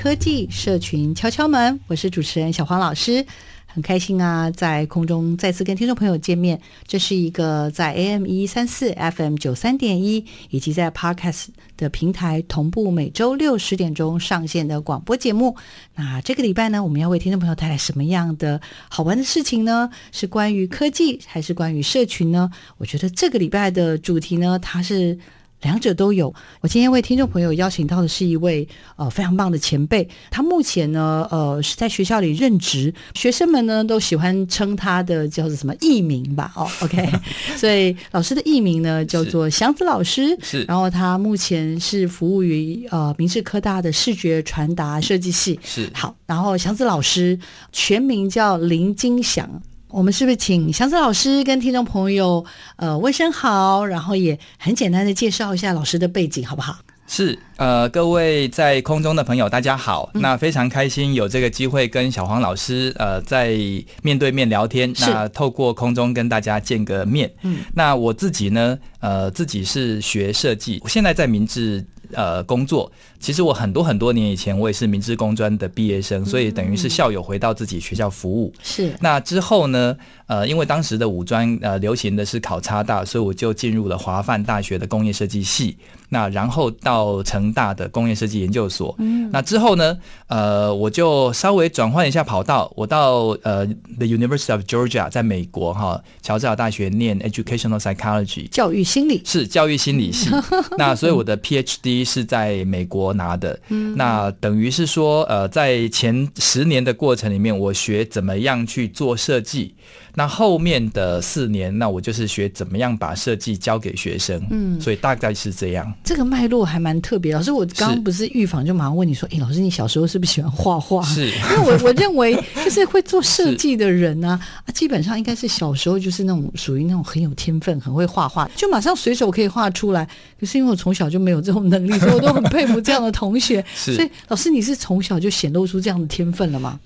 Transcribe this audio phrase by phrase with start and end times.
[0.00, 3.26] 科技社群敲敲门，我是主持人小黄老师。
[3.66, 6.60] 很开心啊，在空中再次跟听众朋友见面。
[6.86, 11.46] 这是一个在 AM 一三四 FM 九三点一以及在 Podcast
[11.76, 15.56] 的平台同步每周六十点钟上线的广播节目。
[15.96, 19.90] 那这个礼拜呢，我们要为听众朋友带来什么样的好玩的事情呢？
[20.12, 22.48] 是关于科技还是关于社群呢？
[22.76, 25.18] 我觉得这个礼拜的主题呢，它是。
[25.62, 26.32] 两者都有。
[26.60, 36.52] 我今天为听众朋友邀请到的是一位呃非常棒的前辈，他目前呢呃是在学校里任职，学生们呢都喜欢称他的叫做什么艺名吧？
[36.54, 37.10] 哦， OK，
[37.56, 40.36] 所以老师的艺名呢叫做祥子老师。
[40.42, 45.58] 是，然后他目前是服务于呃明治科大的视觉传达设计系。
[45.64, 47.38] 是，好，然后祥子老师
[47.72, 49.48] 全名叫林金祥。
[49.90, 52.44] 我们是不是请祥子老师跟听众朋友
[52.76, 56.76] 呃问声好，然后也很简单的介绍一下老师的背景，好不好？
[57.06, 60.10] 是，呃，各位在空中的朋友，大家好。
[60.12, 63.56] 嗯、那非常开心有这个机会跟小黄老师呃在
[64.02, 67.32] 面对面聊天，那透过空中跟大家见个面。
[67.40, 72.92] 嗯，那我自己呢，呃，自己是学设计，我现在在明治呃工作。
[73.20, 78.52] 其实我很多很多年以前，我也是明治工专的毕业生，所以等于是校友回到自己学校服务。
[78.62, 78.92] 是。
[79.00, 79.96] 那之后呢，
[80.26, 85.76] 呃，因为当时的五专呃流行的是考差大，所以我就进入了华范大学的工业设计系。
[86.10, 88.94] 那然后到成大的工业设计研究所。
[88.98, 89.28] 嗯。
[89.32, 89.98] 那之后呢，
[90.28, 99.20] 呃，我就稍微转换一下跑道，我到呃 The University of Georgia，在美国哈乔治亚大学念 Educational Psychology，教育心理。
[99.24, 100.30] 是教育心理系。
[100.78, 103.07] 那所以我的 PhD 是在美国。
[103.12, 103.58] 拿的，
[103.96, 109.74] 那等于是说，呃，在前十年的过程里面，我学怎么样去做设计。
[110.18, 115.94] 那后面的四年，那我就是学怎么样把设计交给学生，嗯，所以大概是这样。
[116.02, 117.32] 这个脉络还蛮特别。
[117.32, 121.00] 老师，我刚刚不是预防就马上问你说，哎，老师，你小时候是不是喜欢画画？
[121.04, 122.34] 是，因为我我认为
[122.64, 130.04] 就是会做设计的人呢、啊，啊，基本上应该是小时候就是那种属于那种很有天分、很会画画，就马上随手可以画出来。
[130.40, 133.64] 可是因为我从小就没有这种能力，所以我都很佩服这样的同学。
[133.72, 136.80] 是，所以老师，你是从小就显露出这样的天分了吗？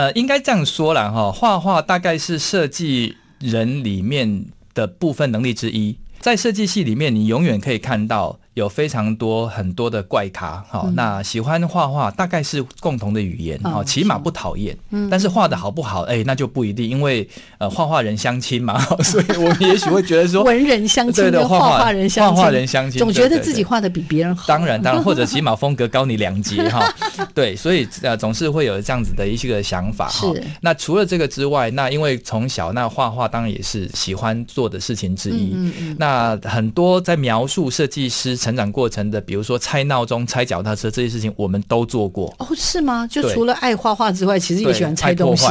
[0.00, 8.39] 呃，应该这样说啦，哈，画画大概是设计人里面的部分能力之一，在设计系里面，你永远可以看到。
[8.54, 14.76] 有非常多很多的怪咖，好、嗯，那喜欢画画大概是共同的语言，好、嗯，起码不讨厌。
[14.90, 17.26] 嗯，但是画的好不好，哎、欸，那就不一定，因为
[17.58, 24.46] 呃，画画人相亲嘛， 所以我们也许会觉得说， 文人相亲，对画画人相亲，画画人相亲，总觉得自己画的比别人好。
[24.48, 26.92] 当然，当然， 或者起码风格高你两截哈。
[27.32, 30.28] 对，所以呃，总是会有这样子的一些个想法哈。
[30.60, 35.54] 那除了这个之外，那因为从小那画画当然也是喜欢做的事情之一。
[35.98, 42.34] 那很多在描述设计师成长过程的，比如说拆闹钟、拆脚踏车这些事情，我们都做过。
[42.38, 43.06] 哦，是吗？
[43.06, 45.46] 就除了爱画画之外，其实也喜欢拆东西。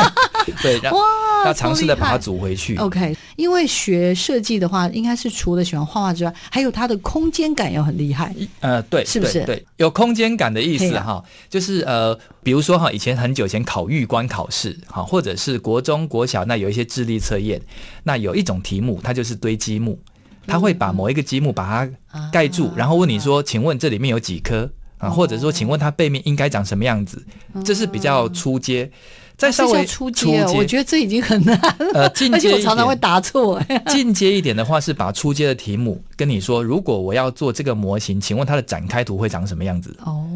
[0.62, 1.00] 对，哇，
[1.46, 2.76] 要尝试的把它组回去。
[2.76, 8.32] OK，因为学设计的话，应该是除了喜欢画画之外，还有它的空间感要很厉害。
[8.60, 9.44] 呃，对，是不是？
[9.44, 17.60] 对，对，有空间感的意思哈，就是呃，比如说哈，以前很久以前考预官考试哈，或者是国中国小那有一些智力测验，
[18.04, 19.98] 那有一种题目，它就是堆积木。
[20.46, 27.24] 他会把某一个积木把它盖住，然后问你说：“请问这里面有几颗啊？”或者说：“请问它背面应该长什么样子？”
[27.64, 28.90] 这是比较初阶。
[29.36, 31.74] 再稍微初阶，我觉得这已经很难了。
[31.92, 33.62] 呃，进阶我常常会答错。
[33.88, 40.26] 进阶一点的话，是把初阶的题目跟你说：“如果我要做这个模型，请问它的展开图会长什么样子？”哦，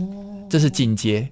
[0.50, 1.26] 这是进阶。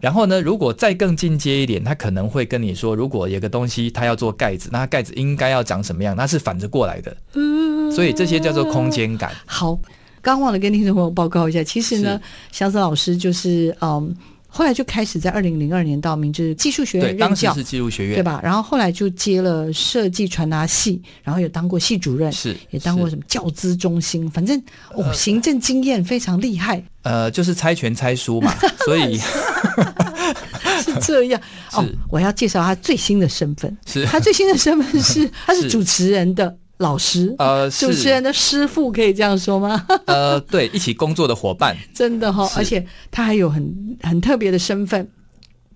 [0.00, 6.14] 然后呢，如果再更进阶一点，他可能会跟你说，如果有个东西他要做盖子，那它盖子应该要长什么样？
[6.16, 7.16] 那是反着过来的。
[7.34, 9.32] 嗯，所以这些叫做空间感。
[9.46, 9.78] 好。
[10.20, 14.14] 刚忘了跟听众朋友报告一下，其实呢，祥子老师就是嗯。
[14.50, 18.40] 后来就开始在二零零二年到明治技术学院任教，当时是技术学院，对吧？
[18.42, 24.60] 然后后来就接了设计传达系，然后有当过系主任，是也当过什么教资中心，反正
[24.94, 26.82] 哦，行政经验非常厉害。
[27.02, 28.52] 呃，就是猜拳猜输嘛，
[28.84, 31.40] 所以是这样。
[31.72, 36.56] 哦，我要介绍他最新的身份，是他最新的身份是 他是主持人的。
[36.78, 39.86] 老师，呃，主持人的师傅可以这样说吗？
[40.06, 45.06] 呃，对，一起工作的伙伴， 真的哈、哦，而且他还有很很特别的身份，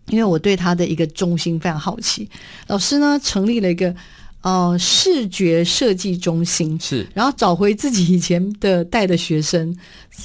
[0.08, 2.28] 因为我对他的一个中心非常好奇。
[2.68, 3.94] 老师呢，成立了一个
[4.42, 9.76] 呃视觉设计中心，是，然后找回自己以前的带的学生，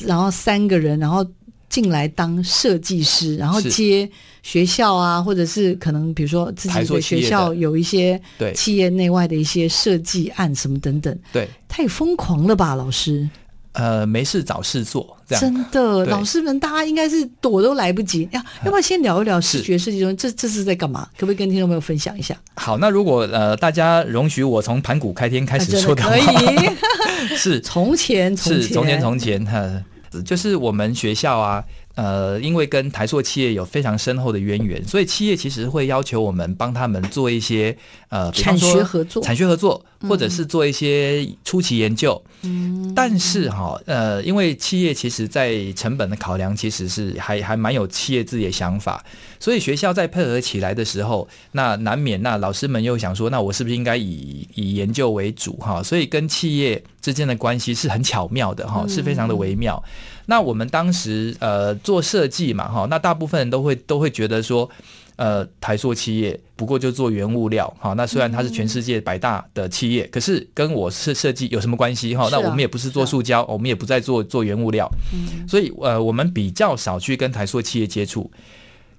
[0.05, 1.25] 然后三个人，然后。
[1.69, 4.09] 进来当设计师，然后接
[4.47, 8.17] 学校啊，或者是可能比如说自己的学校有一些
[8.55, 13.29] 企业内外的一些设计案什么等等，对，太疯狂了吧，老师？
[13.73, 18.25] 呃，没事找事做，这样真的，老师们大家应该是躲都来不及。
[18.31, 20.17] 要要不要先聊一聊视觉设计中心？
[20.17, 21.09] 这这是在干嘛？
[21.17, 22.33] 可不可以跟听众朋友分享一下？
[22.55, 26.25] 好，那如果呃大家容许我从盘古开天开始说的话，可以
[27.35, 29.83] 是从前从前是从前从前哈。
[30.25, 31.63] 就是我们学校啊，
[31.97, 37.75] 呃，因为跟台塑企业有非常深厚的渊源，所以企业其实会要求我们帮他们做一些
[38.09, 42.21] 呃，比方说产学合作、产学合作，或者是做一些初期研究。
[42.43, 49.03] 嗯，但是哈，呃，因为企业其实在成本的考量，其实是还还蛮有企业自己的想法，
[49.39, 55.81] 所以学校在配合起来的时候，那难免那老师们又想说，那我是不是应该以以研究为主哈？
[55.81, 59.83] 所以跟企业之间的关系是很巧妙的哈，是非常的微妙。
[60.27, 64.69] 那我们当时呃做设计嘛哈，那大部分人都会都会觉得说，
[65.17, 72.29] 呃台塑企业不过就做原物料哈，那虽然它是全世界百大的企业，可是跟我是设计有什么关系哈？
[72.31, 78.31] 那我们也不是做塑胶，我们也不再做做原物料，嗯所以呃我们比较少去跟台塑企业接触。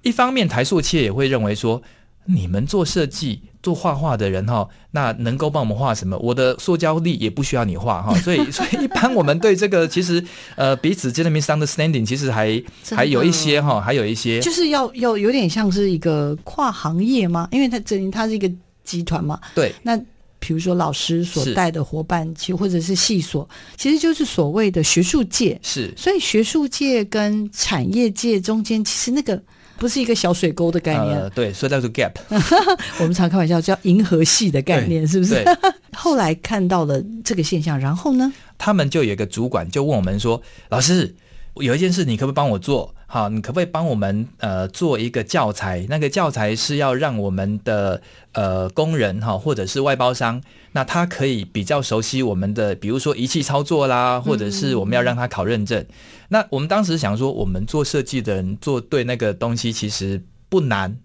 [0.03, 1.81] 一方面台塑企业也会认为说，
[2.25, 3.41] 你们做设计。
[3.61, 6.17] 做画画的人哈，那能够帮我们画什么？
[6.19, 10.23] 我的塑胶力也不需要你画哈，所以 所以一般我们对这个其实
[10.55, 12.61] 呃彼此间的 misunderstanding 其实还
[12.91, 17.49] 还有一些哈，还有一些就是要要有点像是一个跨行业吗？
[17.51, 18.49] 因为它整它是一个
[18.83, 19.39] 集团嘛。
[19.53, 19.73] 对。
[19.83, 19.97] 那
[20.39, 25.59] 比如说老师所带的伙伴，其或者是系所，其实就是所谓的学术界。
[25.61, 25.93] 是。
[25.97, 29.41] 所以学术界跟产业界中间，其实那个。
[29.79, 32.11] 不是一个小水沟的概念，呃、对，所以叫做 gap。
[32.99, 35.43] 我们常开玩笑叫银河系的概念，是不是？
[35.95, 41.15] 后来看到了这个现象，然后呢，他们就有一个主管就问我们说：“老师，
[41.55, 42.93] 有一件事，你可不可以帮我做？
[43.07, 45.85] 好，你可不可以帮我们呃做一个教材？
[45.89, 47.99] 那个教材是要让我们的
[48.33, 50.39] 呃工人哈，或者是外包商，
[50.71, 55.79] 那他可以比较熟悉我们的，比如说仪器操作啦，或者是我们要让他考认证。
[55.81, 55.87] 嗯”
[56.29, 60.95] 那我们当时想说，我们做设计的人做对那个东西其实不难，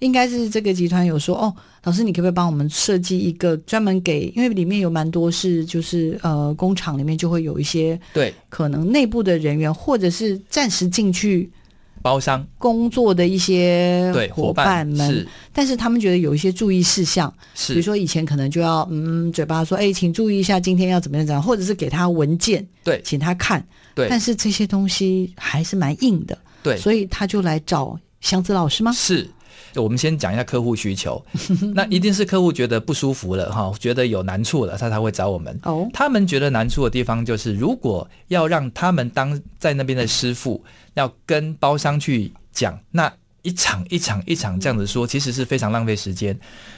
[0.00, 8.34] 应该是这个集团有说哦，老师你可不可以帮我们设计一个专门给，因为里面有蛮多是就是呃工厂里面就会有一些对。
[8.48, 11.48] 可能内部的人员或者是暂时进去
[12.04, 17.72] 包商工作的一些对伙伴们，是，但是他们觉得有一些注意事项，是。
[17.72, 23.66] 比如说以前可能就要嗯嘴巴说哎，请注意一下今天要怎么样怎样，或者是给他文件对，请他看。
[23.94, 28.92] 对，但是这些东西还是蛮硬的，对，所以他就来找祥子老师吗？
[28.92, 29.26] 是，
[29.82, 31.24] 我们先讲一下客户需求，
[31.74, 35.58] 那一定是客户觉得不舒服了哈，觉得有难处了，他才会找我们。
[35.64, 40.62] 哦，他们觉得难处的地方就是，如果要让他们当在那边的师傅，
[40.94, 43.12] 要跟包商去讲，那。
[43.44, 46.36] 一场一场一场这样子说，其实是非常浪费时间，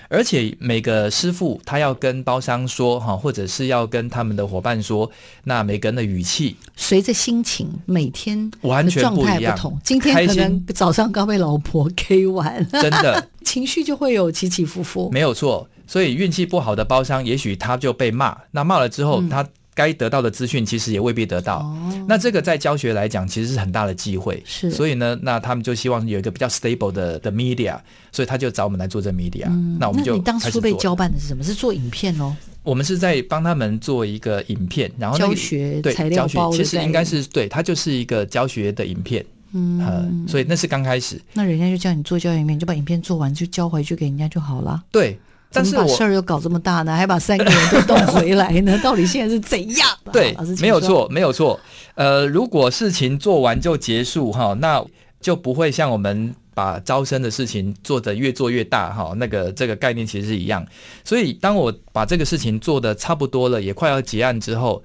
[0.08, 5.08] 而且每个师傅他要跟包商说哈，或者是要跟他们的伙伴说，
[5.44, 9.54] 那每个人的语气随着心情，每天完全不一样。
[9.54, 15.08] 不同，今天可能早上刚被老婆 K 完，真的 情绪就会有起起伏伏。
[15.12, 19.46] 没有错，所以运气不好的包商，也许他就被骂，那骂了之后他。
[19.76, 27.78] 嗯该得到的资讯其实也未必得到，哦，那这个在教学来讲其实是很大的机会，是，所以呢，那他们就希望有一个比较 stable 的的 media，
[28.10, 29.76] 所以他就找我们来做这 media，嗯。
[29.78, 31.44] 那我们就，那你当初被交办的是什么？
[31.44, 32.34] 是做影片哦？
[32.62, 41.20] 我们是在帮他们做一个影片，然后，那个，教学对材料包教学其实应该是对，它就是一个教学的影片，嗯，呃，所以那是刚开始。
[41.34, 44.82] 那人家就叫你做教学影片，就把影片做完就交回去给人家就好了。
[44.90, 45.18] 对。
[45.52, 48.78] 但是把事儿又搞这么大呢，还把三个人都 弄回来呢？
[48.82, 49.88] 到底现在是怎样？
[50.12, 51.58] 对，没有错，没有错。
[51.94, 54.84] 呃，如果事情做完就结束哈，那
[55.20, 59.14] 就不会像我们把招生的事情做得越做越大哈。
[59.16, 60.66] 那个这个概念其实是一样。
[61.04, 64.82] 所以当我把这个事情做得差不多了，也快要结案之后，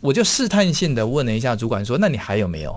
[0.00, 2.74] 我就试探性的问了一下主管说：“那你还有没有？”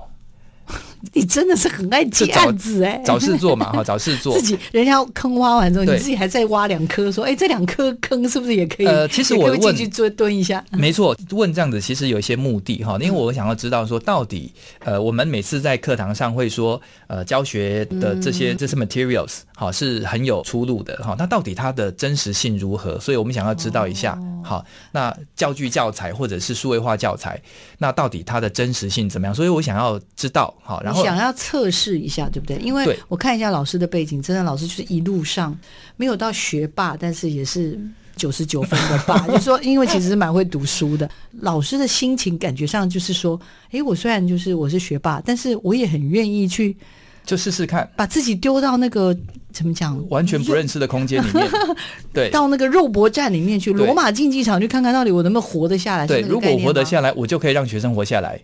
[1.13, 4.33] 你真的是很爱接案子哎，找事做嘛哈，找事做。
[4.39, 8.85] 自己人家坑挖完之后，你自己还在挖两颗，说哎，这两颗坑是不是也可以？
[8.87, 14.51] 呃，其实我问去蹲蹲一下， 没错，问这样子其实有一些目的哈，因为我想要知道说到底，
[14.83, 22.99] 呃，我们每次在课堂上会说，呃，教学的这些这些 materials 好是很有出路的哈，那到底它的真实性如何？
[22.99, 27.41] 所以我们想要知道一下，好，那教具教材或者是数位化教材，
[27.77, 29.33] 那到底它的真实性怎么样？
[29.35, 31.03] 所以我想要知道，好，然后。
[31.03, 32.57] 想要测试一下，对不对？
[32.57, 35.57] 因为我看一下老师的背景，真的老师就是一路上
[35.97, 37.79] 没有到学霸，但是也是
[38.15, 39.19] 九十九分的霸。
[39.27, 41.09] 就是说，因为其实是蛮会读书的，
[41.41, 43.39] 老师的心情感觉上就是说，
[43.71, 46.77] 哎，我虽然就是我是学霸，但是我也很愿意去
[47.25, 49.15] 就试试看，把自己丢到那个
[49.51, 51.49] 怎么讲完全不认识的空间里面，
[52.13, 56.05] 对，到那个肉搏战里面去，罗马竞技场去看看到底我能不能活得下来。
[56.05, 58.39] 对，如果我活得下来，我就可以让学生活下来，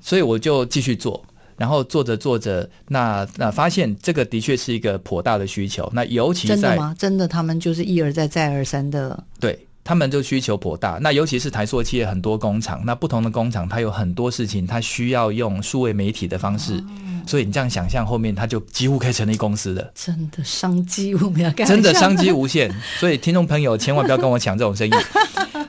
[0.00, 1.24] 所以我就继续做。
[1.58, 5.90] 然后做着做着，那那发现这个的确是一个颇大的需求。
[5.92, 6.94] 那尤其在真的吗？
[6.96, 9.24] 真的，他们就是一而再再而三的。
[9.40, 10.98] 对，他们就需求颇大。
[11.02, 16.74] 那尤其是台塑企业很多工厂，那不同的工厂它有很多事情，它需要用数位媒体的方式。
[16.88, 19.90] 嗯、所以你这样想象，后面它就几乎可以成立公司了。
[19.94, 21.66] 真的商机，我们要干。
[21.66, 22.72] 真的商机无限。
[23.00, 24.92] 所以听众朋友千万不要跟我抢这种生意。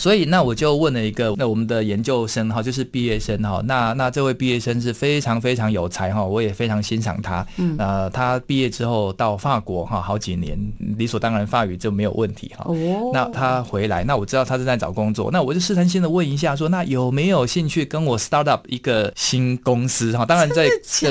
[0.00, 7.46] 所以，那我就问了一个，那我们的研究生哈，就是毕业生哈，那那这位毕业生是非常非常有才哈，我也非常欣赏他。
[7.58, 10.58] 嗯，呃，他毕业之后到法国哈，好几年，
[10.96, 12.64] 理所当然法语就没有问题哈。
[12.66, 20.24] 哦，那他回来，那我知道他正在找工作，那我就试探性的问一下，说那有没有兴趣跟我 start up 一个新公司哈？
[20.24, 20.66] 当然在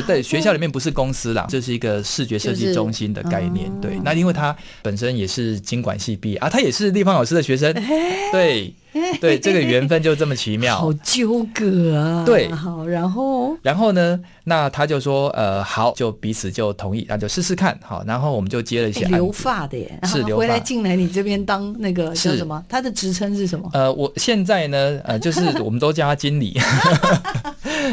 [0.08, 3.72] 在学校里面不是公司啦，这是一个视觉设计中心的概念。
[3.80, 7.72] 对，那因为他本身也是经管系毕业啊，他也是立方老师的学生，
[8.32, 8.74] 对。
[9.22, 12.24] 对，这个缘分就这么奇妙，好纠葛啊！
[12.26, 14.20] 对，好，然后，然后呢？
[14.46, 22.64] 那他就说，呃，好，就彼此就同意，那就试试看，好，然后我们就接了一些留发的耶，是 留发回来进来你这边当那个叫什么？
[22.68, 23.70] 他的职称是什么？
[23.74, 26.60] 呃，我现在呢，呃，就是 我们都叫他经理，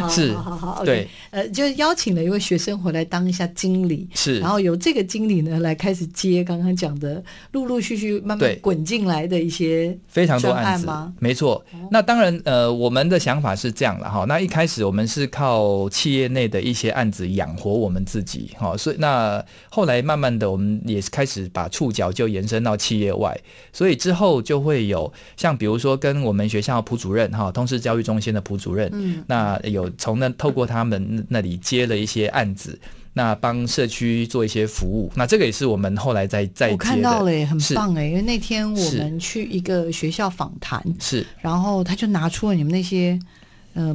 [0.08, 7.22] 是，好好好，对，呃，就邀请了一位学生回来当一下经理，是，然后由这个经理呢来开始接刚刚讲的
[7.52, 11.12] 陆陆续续慢慢滚进来的一些非常多案子吗？
[11.20, 16.46] 没错，那当然，呃，我们的想法是这样了哈，那一开始我们是靠企业内。
[16.46, 23.36] 的一些案子养活我们自己，哈，所以那后来慢慢的，我们也开始把触角就延伸到企业外，
[23.72, 32.78] 所以之后就会有像比如说跟我们学校普主任哈，通识教育中心的普主任，嗯，那有从那透过他们那里接了一些案子，
[33.18, 43.18] 那帮社区做一些服务，那这个也是我们后来在在我看到了，很棒哎，因为那天我们去一个学校访谈，是，然后他就拿出了你们那些。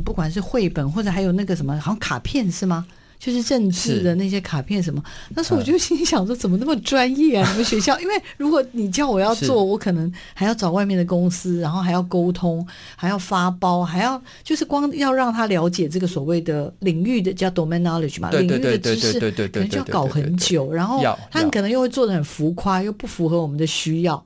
[0.06, 2.86] 不管是绘本或者还有那个什么，好像卡片是吗？
[3.24, 5.02] 就是政治的那些卡片什么。
[5.36, 7.48] 但是我就心想说，怎么那么专业啊？
[7.54, 20.74] 你们学校，因为如果你叫我要做，我可能还要找外面的公司，然后还要沟通，还要发包，还要就是光要让他了解这个所谓的领域的叫 domain knowledge 嘛，领域的知识，可能就要搞很久。
[20.74, 24.26] 然后他可能又会做的很浮夸，又不符合我们的需要。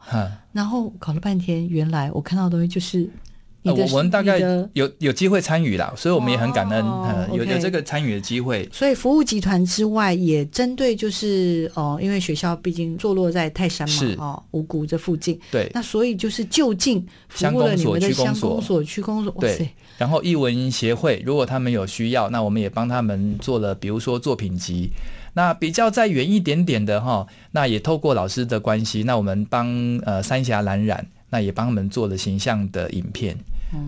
[0.53, 3.09] 然后搞了半天，原来我看到的东西就是。
[3.65, 4.39] 呃，我们大概
[4.73, 8.69] 有有机会参与啦，所以我们也很感恩，呃，有有这个参与的机会。
[8.71, 19.69] 所以服务集团之外，也针对就是哦，因为学校毕竟坐落在泰山嘛，哦，五谷这附近，对，那所以就是就近服务了你们的乡公所、区公所，对。
[19.97, 24.91] 然后艺文协会，如果他们有需要，那我们也帮他们做了，比如说作品集。
[25.33, 29.67] 那比较再远一点点的哈，那也透过老师的关系，那我们帮
[30.05, 33.37] 呃三峡蓝染，那也帮他们做了形象的影片。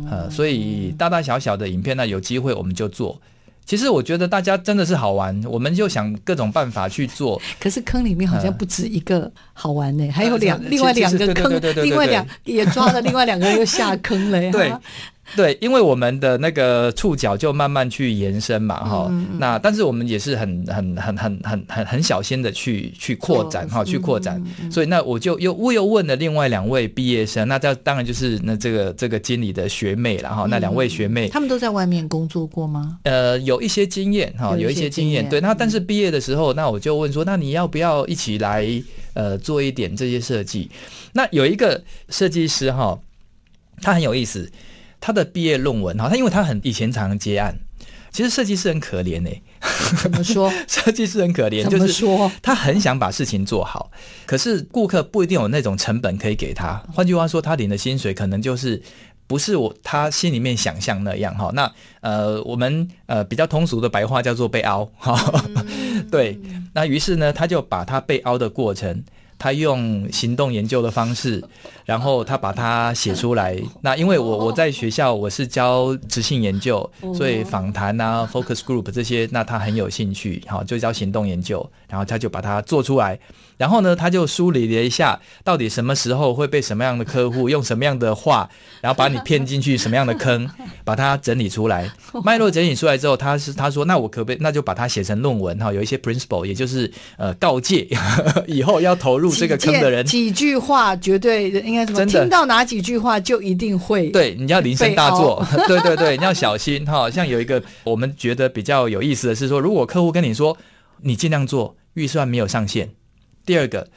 [0.10, 3.20] 呃，所以大大小小的影片，呢有机会我们就做。
[3.66, 7.42] 其实我觉得大家真的是好玩，我们就想各种办法去做。
[7.60, 11.52] 可是坑里面好像不止一个好玩呢，还有两另外两个坑，
[11.84, 14.52] 另外两也抓了另外两个人又下坑了呀。
[14.52, 14.72] 对。
[15.36, 33.00] 对，因为我们的那个触角就慢慢去延伸嘛，哈、嗯，那但是我们也是很很很很很很很小心的去去扩展哈，去扩展，嗯、所以那我就又我又问了另外两位毕业生，那这当然就是那这个这个经理的学妹了哈，那两位学妹，他们都在外面工作过吗？
[33.04, 38.66] 呃，有一些经验哈，有一些经验，对，那但是毕业的时候，那我就问说，那你要不要一起来
[39.14, 40.72] 呃做一点这些设计？
[41.12, 42.98] 那有一个设计师哈，
[43.82, 44.50] 他很有意思。
[45.00, 47.58] 他的毕业论文哈，他因为他很以前常常接案，
[48.12, 49.30] 其实设计师很可怜呢。
[50.02, 50.52] 怎么说？
[50.68, 53.92] 设计师很可怜，就是说他很想把事情做好，
[54.26, 56.82] 可是顾客不一定有那种成本可以给他。
[56.94, 58.82] 换句话说，他领的薪水可能就是
[59.28, 61.52] 不是我他心里面想象那样哈。
[61.54, 65.44] 那呃，我们呃比较通俗的白话叫做被凹哈。
[65.56, 66.40] 嗯、对，
[66.74, 69.04] 那于是呢，他就把他被凹的过程。
[69.40, 71.44] 他用行动研究的方式，
[71.86, 73.58] 然后他把它写出来。
[73.82, 81.68] 那因为我我在学校我是教执行研究，所以访谈啊、focus group 这些，那他很有兴趣，好，就教行动研究。
[81.88, 83.20] 然后他就把它做出来。
[83.58, 88.50] 然后呢，他就梳理了一下，到底什么时候会被什么样的客户用什么样的话，
[88.82, 90.48] 然后把你骗进去什么样的坑，
[90.86, 91.92] 把它整理出来。
[92.24, 97.88] 脉络整理出来之后，他是他说，那我可不可以，那就把它写成论文哈，有一些 principle，也就是呃告诫
[98.48, 102.06] 以后要投入这个坑的人几，几句话绝对应该怎么？
[102.06, 107.10] 听到哪几句话就一定会对，你要铃声大作， 对对对，你要小心哈。
[107.10, 110.56] 像有一个我们觉得比较有意思的是说，如果客户跟你说，
[111.02, 112.90] 你尽量做，预算没有上限。
[113.48, 113.88] 第二个，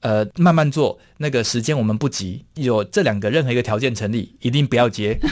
[0.00, 5.16] 呃，慢慢做，那个时间我们不急，有这两个任何一个条件成立，一定不要接。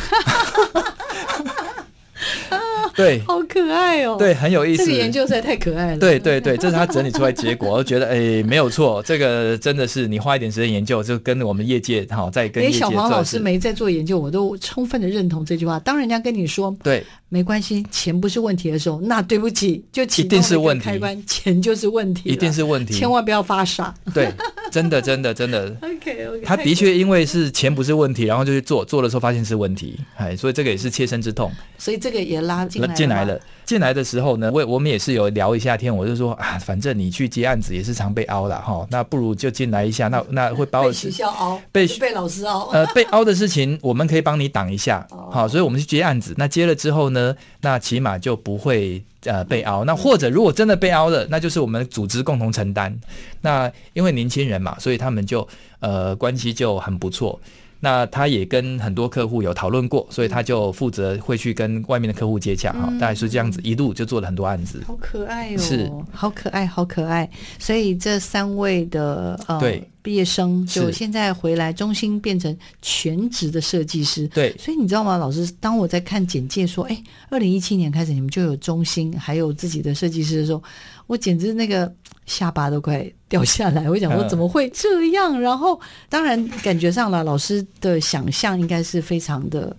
[2.94, 4.16] 对，好可爱哦！
[4.18, 4.84] 对，很有意思。
[4.84, 5.96] 这个研究实在太可爱了。
[5.96, 12.78] 对对对，这是他整理出来结果，我觉得哎，没有错，这个真的是你花一点时间研究，就跟我们业界好，在跟业界。
[12.78, 15.80] 小黄老师没在做研究，我都充分的认同这句话。
[15.80, 17.02] 当人家跟你说对，
[17.32, 23.94] 没关系，钱不是问题的时候，那对不起，就一定是问题开关，钱就是问题，一定是问题，千万不要发傻。
[24.12, 24.30] 对，
[24.70, 25.74] 真的真的真的。
[25.80, 26.42] OK OK。
[26.44, 31.50] 他的确因为是钱不是问题，然后就去做，做的时候发现是问题，哎，所以这个也是切身之痛。
[31.78, 32.82] 所以这个也拉进。
[32.94, 47.21] 进来了，进来的时候呢，我我们也是有聊一下天，我就说啊，反正你去接案子也是常被凹了哈，那不如就进来一下，那那会把我取消凹，被被老师凹，呃，被凹的事情我们可以帮你挡一下，好，所以我们去接案子，那接了之后呢，
[47.60, 52.94] 那起码就不会呃被凹，那或者如果真的被凹了，那就是我们组织共同承担，
[53.42, 55.46] 那因为年轻人嘛，所以他们就
[55.80, 57.38] 呃关系就很不错。
[57.84, 64.80] 那他也跟很多客户有讨论过，所以他就负责会去跟外面的客户接洽哈，大概是这样子，一路就做了很多案子。
[64.86, 67.28] 好可爱哦，是，好可爱，好可爱。
[67.58, 74.28] 所以这三位的呃对毕业生，就现在回来，中心变成全职的设计师。
[74.28, 75.52] 对，所以你知道吗，老师？
[75.58, 80.62] 当我在看简介说，哎，二零一七年开始你们就有中心，还有自己的设计师的时候，
[81.08, 81.92] 我简直那个。
[82.26, 85.40] 下巴都快掉下来，我想说怎么会这样？
[85.40, 89.76] 然后当然感觉上了，老师的想象应该是非常的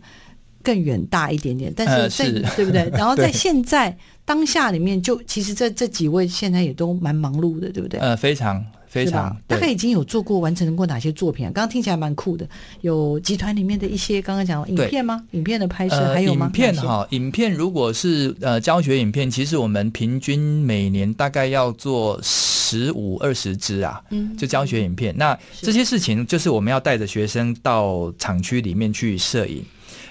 [0.62, 2.90] 更远大一点点，但是在、呃、是对不对？
[2.94, 8.00] 然后在现在当下里面，就其实这这几位现在也都蛮忙碌的，对不对？
[8.00, 8.64] 呃，非常。
[8.94, 11.52] 非常大概已经有做过完成过哪些作品啊？
[11.52, 12.48] 刚刚听起来蛮酷的，
[12.82, 15.20] 有集团里面的一些刚刚讲影片吗？
[15.32, 16.46] 影片的拍摄、呃、还有吗？
[16.46, 25.12] 影片哈，影片如果是呃教学影片，其实我们平均每年大概要做十五二十支啊，嗯，就教学影片。
[25.18, 29.66] 那这些事情就是我们要带着学生到厂区里面去摄影。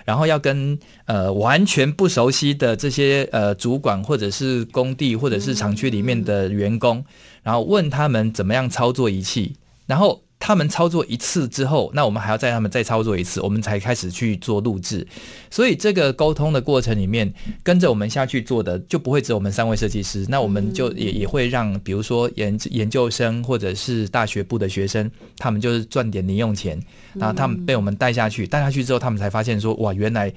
[0.05, 7.05] 然后要跟呃完全不熟悉的这些呃主管或者是工地或者是厂区里面的员工，
[7.43, 10.23] 然后问他们怎么样操作仪器，然后。
[10.45, 15.07] 他们操作一次之后，那我们还要再他们再操作一次，我们才开始去做录制。
[15.49, 26.77] 所以这个沟通的过程里面，跟着我们下去做的就不会只有我们三位设计师，那我们就也也会让，比如说研研究生或者是大学部的学生，他们就是赚点零用钱，
[27.15, 30.33] 然后他们被我们带下去，带下去之后，他们才发现说，哇，原来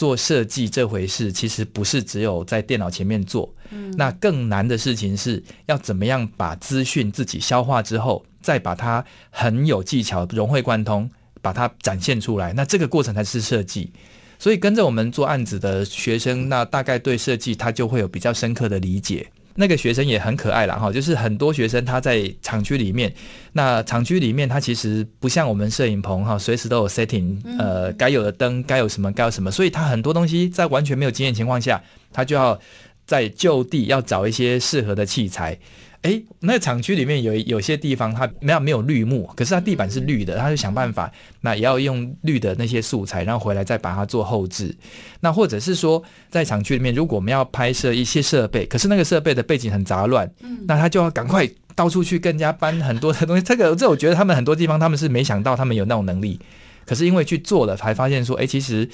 [0.00, 3.54] 做设计这回事，其实不是只有在电脑前面做，
[3.98, 8.24] 那更难的事情是要怎么样把资讯自己消化之后。
[8.40, 11.10] 再把它很有技巧融会贯通，
[11.42, 13.92] 把它展现出来，那这个过程才是设计。
[14.38, 19.30] 所以跟着我们做案子的学生，那大概对设计他就会有比较深刻的理解。
[19.56, 23.12] 那个学生也很可爱啦哈，就是很多学生他在厂区里面，
[23.52, 31.82] 那厂区里面他其实不像我们摄影棚哈，随时都有 setting，呃，该有的灯该有什么该有什么，所以他很多东西在完全没有经验情况下，
[32.12, 32.58] 他就要
[33.04, 35.58] 在就地要找一些适合的器材。
[36.02, 44.74] 哎，那厂区里面有有些地方它没有没有绿幕，可是它地板是绿的，他就想办法，那也要用绿的那些素材，然后回来再把它做后置。
[45.20, 50.30] 那或者是说，在厂区里面，如果我们要拍摄一些设备，可是那个设备的背景很杂乱，
[50.66, 53.42] 那他就要赶快到处去跟人家搬 很多的东西。
[53.42, 56.40] 这个这我觉得他们很多地方他们是没想到他们有那种能力，
[56.86, 58.88] 可是因为去做了，才发现说，哎，其实。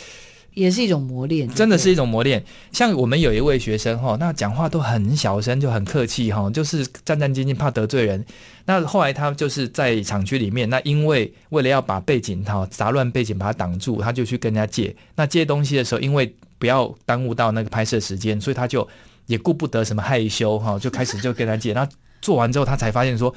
[0.57, 2.43] 也是一种磨练，真的是一种磨练。
[2.73, 8.25] 像我们有一位学生哈，那讲话都很小声，就很客气哈，就是战战兢兢，怕得罪人。
[8.65, 14.97] 那后来他就是在厂区里面，那因为为了要把背景哈杂乱背景把它挡住，他就去跟人家借。
[15.15, 18.89] 那借东西的时候，因为不要耽误到那个拍摄时间，所以他就
[19.27, 21.75] 也顾不得什么害羞哈，就开始就跟他借。
[21.75, 21.87] 那
[22.23, 23.35] 做完之后，他才发现说，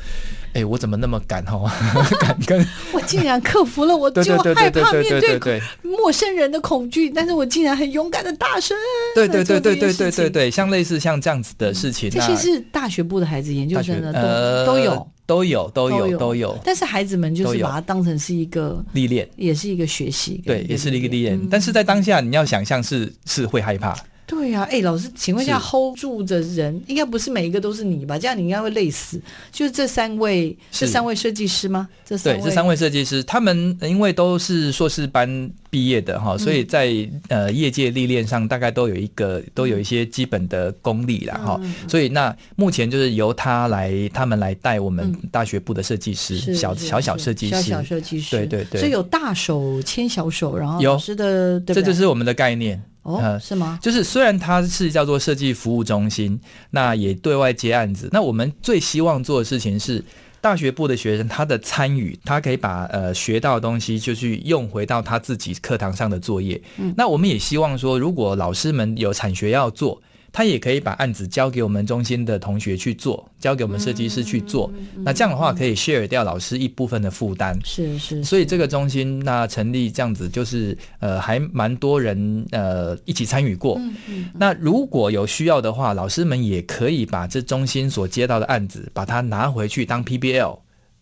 [0.54, 1.70] 哎，我怎么那么敢哦，
[2.22, 8.76] 敢跟 我竟然克服了我 就害怕面对陌生人的恐惧，但是我竟然很勇敢的大声，
[9.16, 15.08] 对对对对对对对对，像类似像这样子的事情，这些是大学部的孩子、研究生的都都有。
[15.30, 21.40] 都有都有都有，但是孩子们就是把它当成是一个历练，也是一个学习，对，也是一个历练。
[21.52, 23.96] 但是在当下，你要想象是是会害怕。
[24.30, 28.16] 对呀，哎，老师，请问一下，hold 住的人应该不是每一个都是你吧？
[28.20, 29.20] 这样你应该会累死。
[29.52, 31.90] 就是这三位，是三位设计师吗？
[32.06, 36.94] 这三位，对，这三位设计师，他们因为都是硕士班毕业的哈，所以在
[37.30, 41.60] 呃业界历练上，大概都有一个都有一些基本的功力了哈。
[41.88, 48.80] 所以那目前就是由他来，他们来带我们大学部的设计师，小小小设计师，小小设计师，对对对。
[48.80, 52.80] 所以有大手牵小手，然后老师的，这就是我们的概念。
[53.18, 53.80] 哦，是吗？
[53.82, 56.40] 就是虽然它是叫做设计服务中心，
[56.72, 58.10] 那也对外接案子。
[58.12, 60.04] 那我们最希望做的事情是，
[60.42, 66.62] 大学部的学生他的参与，他可以把呃学到的东西就去用回到他自己课堂上的作业。
[66.78, 70.02] 嗯，那我们也希望说，如果老师们有产学要做。
[70.32, 74.72] 他也可以把案子交给我们中心的同学去做，交给我们设计师去做。
[74.78, 77.58] 嗯、那这样的话，可以 share 掉老师一部分的负担。
[77.64, 78.24] 是是，是。
[78.24, 83.78] 所以这个中心那成立这样子，就是呃，还蛮多人呃一起参与过。
[83.80, 84.30] 嗯嗯。
[84.38, 90.60] 那如果有需要的话，老师们也可以把这中心所接到的案子，把它拿回去当 PBL，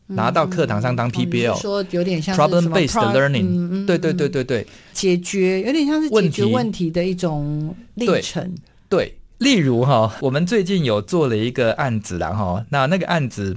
[0.08, 1.54] 拿到课堂上当 PBL。
[1.54, 3.46] 嗯、说有点像 problem based learning。
[3.46, 3.86] 嗯嗯。
[3.86, 4.66] 对对对对对。
[4.94, 8.56] 解决有点像是解决问题的一种历程。
[8.90, 9.20] 对。
[9.40, 13.56] 例如哈，我们最近有做了一个案子啦哈，那那个案子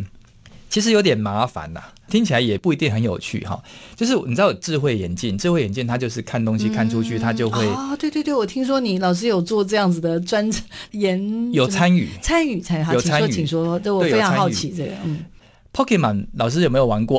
[0.68, 3.58] 其实有点麻烦呐，听起来也不一定很有趣哈。
[3.96, 10.46] 就是你知道智慧眼镜，智慧眼镜它就是看东西看出去，它就会哦，对对对，我听说你老师有做这样子的专
[10.92, 14.92] 研，有参与参与参与，有参与，请说，对我非常好奇这个。
[15.06, 15.24] 嗯
[15.72, 17.18] ，Pokemon 老师有没有玩过？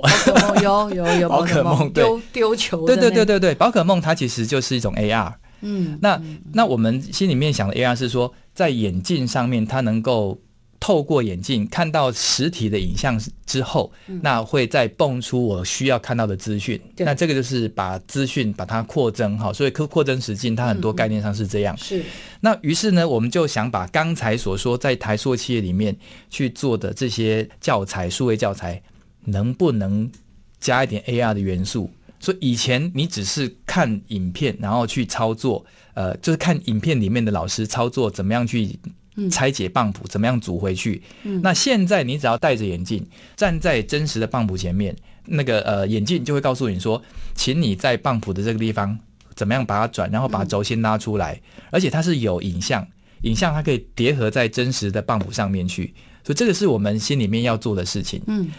[0.61, 5.33] 有有有， 宝可梦丢丢球，对对对对对，宝可梦它其实就是一种 AR。
[5.61, 6.21] 嗯，那
[6.53, 8.33] 那我们心里面想的 AR 是说。
[8.53, 10.37] 在眼镜上面，它能够
[10.77, 16.79] 透过眼镜看到实体的影像之后，嗯、那会再蹦出我需要看到的资讯。
[16.93, 21.73] 对那这个就是把资讯把它扩增哈，所以扩扩增实境，它很多概念上是这样。
[21.75, 22.03] 嗯、是。
[22.41, 25.95] 那于是呢，我们就想把刚才所说在台塑企业里面
[26.29, 28.83] 去做的这些教材、数位教材，
[29.23, 30.11] 能不能
[30.59, 31.89] 加一点 AR 的元素？
[32.21, 35.65] 所以以前你只是看影片，然后去操作。
[35.93, 38.79] 呃，就是看影片里面的老师操作怎么样去
[39.29, 41.03] 拆解棒谱，嗯、怎么样组回去。
[41.23, 43.05] 嗯、那现在你只要戴着眼镜，
[43.35, 47.03] 站在真实的棒谱前面，那个呃眼镜就会告诉你说，
[47.35, 48.97] 请你在棒谱的这个地方
[49.35, 52.87] 怎么样把它转，然后把轴心拉出来，嗯、而且它是有影像，
[53.23, 55.93] 影像它可以叠合在真实的棒谱上面去。
[56.23, 58.21] 所以这个是我们心里面要做的事情。
[58.27, 58.49] 嗯。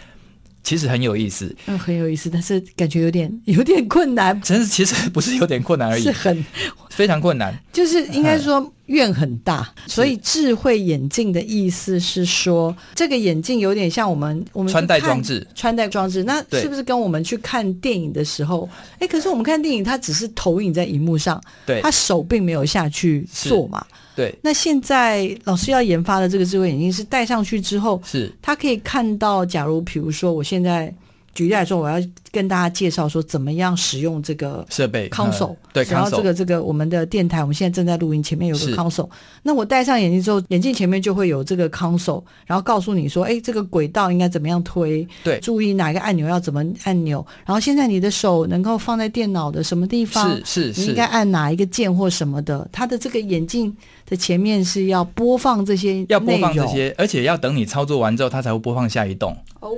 [0.63, 4.39] 其实很有意思，嗯，很有意思，但是感觉有点 有点困难。
[4.41, 6.45] 真是，其实不是有点困难而已，是很
[6.89, 7.53] 非常困难。
[7.71, 16.23] 就是应该说愿很大，嗯、所以智慧眼镜的意思是说，是这个眼镜有点像我们我们穿戴装置，穿戴装置。
[16.23, 18.69] 那是不是跟我们去看电影的时候？
[18.99, 23.85] 哎，可是我们看电影，它只是投影在荧幕上，对，他手并没有下去做嘛。
[24.15, 30.93] 对，那现在老师要研发的这个智慧眼镜是戴上去之后，是它可以看到，假如比如说我现在。
[31.33, 31.97] 举例来说，我要
[32.31, 39.09] 跟大家介绍说怎么样使用这个设备 console，对，然后这个这个我们的电台，我们现在正在录音，前面有个 console。
[39.41, 45.07] 那我戴上眼镜之后，眼镜前面就会有这个 console，然后告诉你说，哎，这个轨道应该怎么样推？
[45.23, 47.25] 对，注意哪个按钮要怎么按钮。
[47.45, 50.39] 然后现在你的手能够放在电脑的什么地方？
[50.45, 52.67] 是是，你应该按哪一个键或什么的？
[52.71, 53.75] 它的这个眼镜
[54.07, 59.35] 的前面是要播放这些，要播放这些，而且要等你操作完之后，它才会播放下一栋。
[59.61, 59.71] 哦。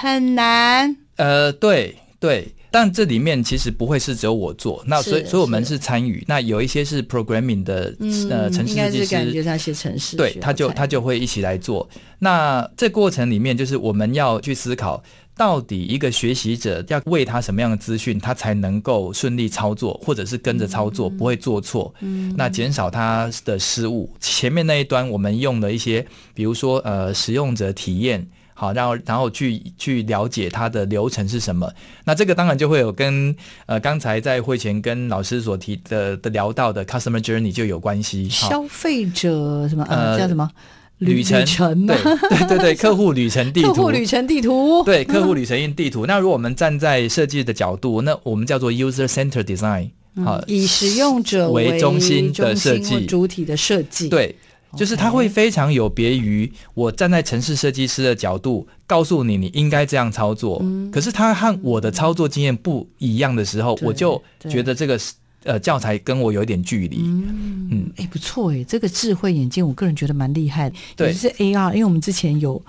[0.00, 11.88] 很难，呃，对对，但这里面其实不会是只有我做，那所以所以我们是参与，那有一些是 programming 的，嗯、呃，城市设计师，感觉他写程式，对，他就他就会一起来做。
[12.20, 15.02] 那这过程里面，就是我们要去思考，
[15.36, 24.08] 到底一个学习者要为他什么样的资讯，他才能够顺利操作，或者是跟着操作，不会做错，嗯，那减少他的失误。
[24.20, 28.24] 前面那一端，我们用了一些，比如说呃，使用者体验。
[28.60, 31.72] 好，然后然后去去了解它的流程是什么。
[32.04, 33.32] 那这个当然就会有跟
[33.66, 38.28] 呃刚才在会前跟老师所提的的聊到的 customer journey 就有关系。
[38.28, 40.50] 消费者什么呃叫什么
[40.98, 41.38] 旅程？
[41.86, 43.72] 对对对对，客户旅程地图。
[43.72, 44.82] 客户旅程地图。
[44.82, 46.04] 对，客户旅程地图。
[46.06, 49.90] 那如果我们站在设计的角度，那我们叫做 user center design。
[50.24, 54.08] 好，以使用者为中心的设计，主体的设计。
[54.08, 54.34] 对。
[54.76, 65.14] 就是它会非常有别于我站在城市设计师的角度告诉你你应该这样操作，嗯、可是它和我的操作经验不一样的时候，我就觉得这个是。
[65.44, 66.98] 呃，教材跟我有一点距离。
[66.98, 70.76] 嗯嗯，哎、欸，不错哎，这个智慧眼镜，我个人觉得蛮厉害的。
[70.96, 72.60] 对，是 AR，因为我们之前有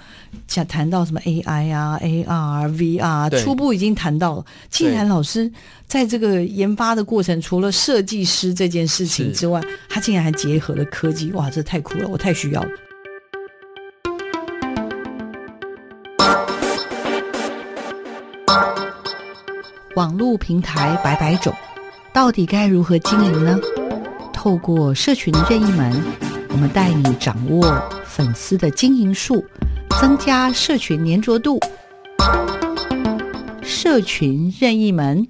[0.47, 4.45] 讲谈到什么 AI 啊、AR、VR，初步已经谈到了。
[4.69, 5.51] 竟然老师
[5.87, 12.69] 在这个研发的过程，除了设计师这件事情之外，他竟然还结合了科技，哇，这太酷了，我太需要了。
[19.95, 21.53] 网络平台百百种。
[22.11, 23.57] 到底该如何经营呢？
[24.33, 26.03] 透过社群任意门，
[26.49, 29.45] 我们带你掌握粉丝的经营术，
[30.01, 31.59] 增加社群粘着度。
[33.61, 35.27] 社群任意门。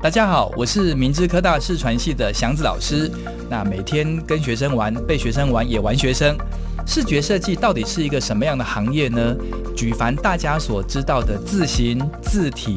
[0.00, 3.10] 大家好，我是明治科大视传系的祥子老师。
[3.48, 6.36] 那每天跟学生玩，被学生玩，也玩学生。
[6.86, 9.36] 视觉设计到底是一个什么样的行业呢？
[9.76, 12.76] 举凡大家所知道的字型、字体、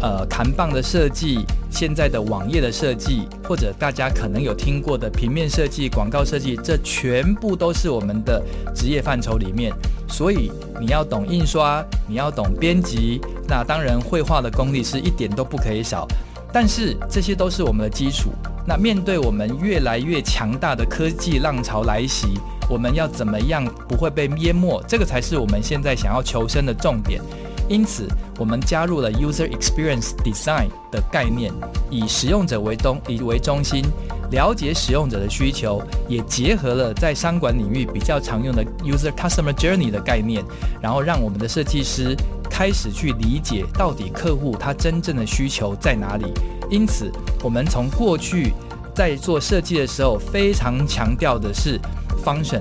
[0.00, 8.40] 呃，弹棒的设计，现在的网页的设计，或者大家可能有听过的平面设计、广告设计，这全部都是我们的
[8.74, 9.72] 职业范畴里面。
[10.08, 16.06] 所以你要懂印刷，你要懂编辑，那当然绘画的功力是一点都不可以少。
[16.52, 18.30] 但是这些都是我们的基础。
[18.66, 24.82] 那面对我们越来越强大的科技浪潮来袭，我们要怎么样不会被淹没？
[24.86, 27.20] 这个才是我们现在想要求生的重点。
[27.68, 31.52] 因此，我们加入了 User Experience Design 的概念，
[31.88, 33.84] 以使用者为中以为中心，
[34.32, 40.44] 了解使用者的需求，也结合了在商管领域比较常用的 User Customer Journey 的概念，
[40.82, 42.16] 然后让我们的设计师
[42.50, 46.32] 开始去理解到底客户他真正的需求在哪里。
[46.68, 47.10] 因此，
[47.42, 48.52] 我们从过去
[48.94, 51.80] 在做设计的时候，非常强调的是
[52.24, 52.60] function，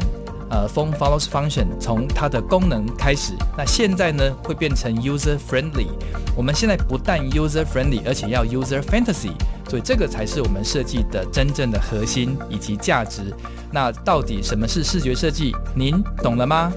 [0.49, 3.34] 呃，form follows function，从它的功能开始。
[3.58, 5.88] 那现在呢，会变成 user friendly。
[6.36, 9.32] 我们现在不但 user friendly，而且要 user fantasy。
[9.69, 13.32] 所以这个才是我们设计的真正的核心以及价值。
[13.71, 15.56] 那到底什么是视觉设计？
[15.75, 16.73] 您懂了吗？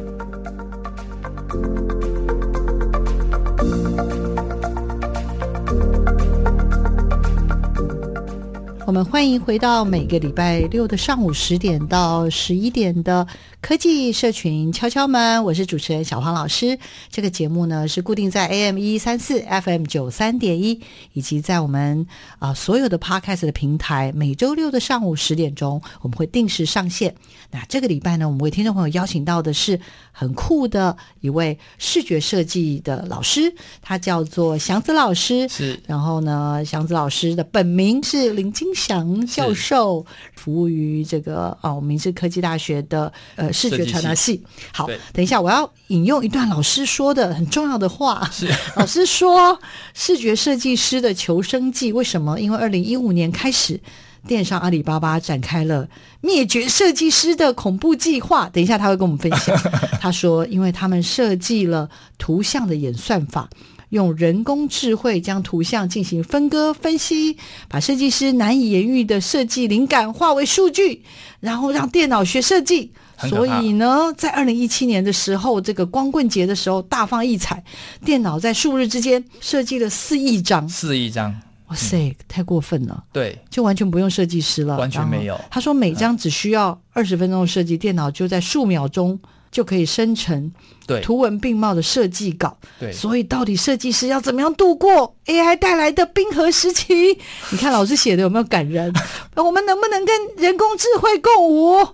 [8.92, 13.26] 我们欢迎回到每个礼拜六的上午十点到十一点的
[13.62, 16.76] 科技社群敲敲门，我是主持人小黄老师。
[17.08, 20.80] 这个节目呢是固定在 AM 一三四 FM 九三点一，
[21.12, 22.04] 以及在我们
[22.40, 27.14] 啊、呃、所有的 Podcast 的平台，每周六的上午十点钟我们会定时上线。
[27.52, 29.78] 那这个礼拜呢，我们为听众朋友邀请到的是
[30.10, 35.48] 很酷的一位视觉设计的老师，他叫做祥子老师。
[35.48, 44.42] 是，然后呢，祥子老师的本名是林金祥教授，服务于这个哦，明志科技大学的呃视觉传达系。
[44.72, 48.28] 好，等一下我要引用一段老师说的很重要的话。
[48.32, 49.58] 是， 老师说，
[49.94, 52.40] 视觉设计师的求生计，为什么？
[52.40, 53.80] 因为二零一五年开始，
[54.26, 55.88] 电商阿里巴巴展开了
[56.20, 58.48] 灭绝设计师的恐怖计划。
[58.48, 59.56] 等一下他会跟我们分享。
[60.00, 61.88] 他说，因为他们设计了
[62.18, 63.48] 图像的演算法。
[63.90, 67.36] 用人工智慧将图像进行分割分析，
[67.68, 71.02] 把设计师难以言喻的设计灵感化为数据，
[71.40, 72.90] 然后让电脑学设计。
[73.28, 77.62] 所以呢，在二零一七年的时候，这个光棍节的时候大放异彩，
[78.04, 80.68] 电脑在数日之间设计了四亿张。
[80.68, 81.34] 四亿张，
[81.68, 83.04] 哇塞，嗯、太过分了。
[83.12, 85.40] 对，就完全不用设计师了，完全没有。
[85.50, 89.18] 他说每张只需要二十分钟的设计，电脑就在数秒钟。
[89.52, 90.50] 就可以生成
[90.86, 92.56] 对图文并茂的设计稿。
[92.80, 97.18] 对，所以到底设计师要怎么样度过 AI 带来的冰河时期？
[97.50, 98.90] 你看老师写的有没有感人？
[99.36, 101.86] 我们能不能跟人工智慧共舞？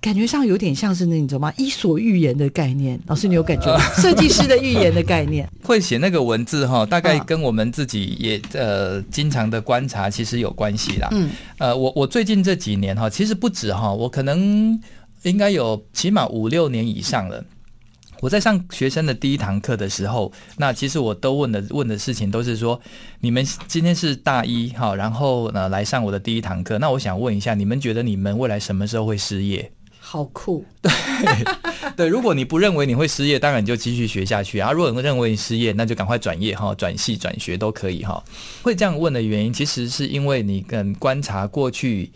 [0.00, 2.98] 感觉上有点像是那你知道吗伊索寓言的概念。
[3.06, 3.80] 老师，你有感觉吗？
[4.00, 11.08] 设计师的寓言的概念， 会写那个文字哈，大概跟我们自己也呃经常的观察其实有关系啦。
[11.12, 14.80] 嗯，呃，我我最近这几年哈，其实不止哈，我可能。
[15.24, 17.44] 应该有起码五六年以上了。
[18.22, 22.80] 我在上学生的第一堂课的时候，那其实我都问的问的事情都是说，
[23.20, 29.70] 你们今天是大一哈，然后呢来上我的第一堂课，那我想问一下，你们觉得你们未来什么时候会失业？
[30.10, 30.64] 好酷。
[30.82, 30.90] 对
[31.96, 34.72] 对，如果你不认为你会失业，当然你就继续学下去啊。
[34.72, 38.20] 如果你认为你失业，那就赶快转业哈，转系转学都可以哈。
[38.60, 42.10] 会这样问的原因，其实是因为你跟观察过去，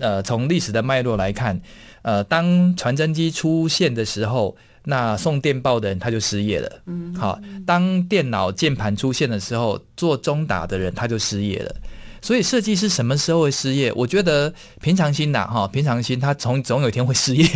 [0.00, 1.60] 呃，从历史的脉络来看。
[2.02, 6.82] 呃，当传真机出现的时候，那送电报的人他就失业了。
[6.86, 11.72] 嗯，好，当电脑键盘出现的时候，做中打的人他就失业了。
[12.20, 13.92] 所以设计师什么时候会失业？
[13.94, 17.46] 我觉得平常心呐，哈，平常心，他从总有一天会失业。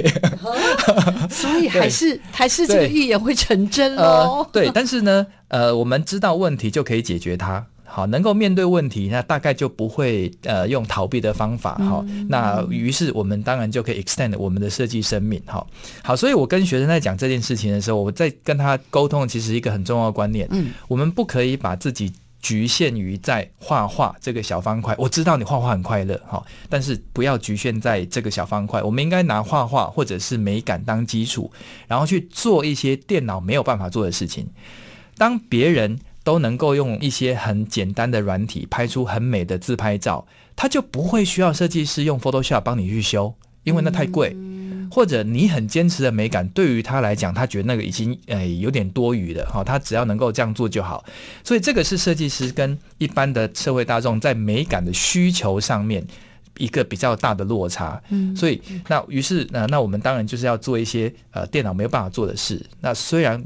[1.31, 4.49] 所以还是还是这个预言会成真喽、呃。
[4.53, 7.67] 对，但是呢，呃，我们知道问题就可以解决它。
[7.93, 11.75] 好，能够面对问题，那大概就不会呃用逃避的方法。
[11.79, 15.43] 好，那于是我们当然就可以 extend 我们的设计生命。
[15.45, 15.67] 哈，
[16.05, 24.95] 好，所以我跟学生在讲这件事情的时候，我在跟他沟通，其实一个很重要的观念，嗯，我们不可以把自己局限于在画画这个小方块。
[24.99, 28.83] 我知道你画画很快乐，哈，但是不要局限在这个小方块。
[28.83, 31.51] 我们应该拿画画或者是美感当基础，
[31.87, 34.49] 然后去做一些电脑没有办法做的事情。
[35.17, 40.27] 当别人都能够用一些很简单的软体拍出很美的自拍照，
[40.57, 44.37] 他就不会需要设计师用 Photoshop 帮你去修，因为那太贵。
[44.91, 51.05] 或者你很坚持的美感，对于他来讲，他觉得那个已经诶有点多余了哈，他只要能够这样做就好。
[51.45, 56.05] 所以这个是设计师跟一般的社会大众在美感的需求上面
[56.59, 58.03] 一个比较大的落差。
[58.11, 62.61] 嗯，所以那于是那那我们当然就是要做一些呃电脑没有办法做的事。
[62.81, 63.43] 那虽然。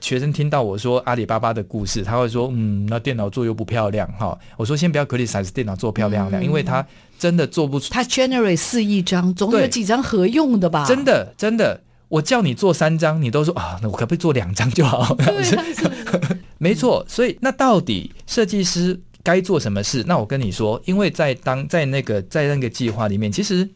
[0.00, 6.86] 学生听到我说阿里巴巴的故事，他会说：“嗯，那电脑做又不漂亮，哈。”我说：“先不要 criticize 电脑做漂亮亮，嗯、因为它
[7.18, 7.92] 真的做不出。
[7.92, 10.84] 它 generate 四亿张，总有几张合用的吧？
[10.86, 15.14] 真的，真的，我叫你做三张，你都说啊，那我可不可以做两张就好？
[15.18, 17.04] 对 没错。
[17.08, 20.04] 所以，那到底设计师该做什么事？
[20.06, 23.68] 那我跟你说，因为在当在那个在那个计划里面，其实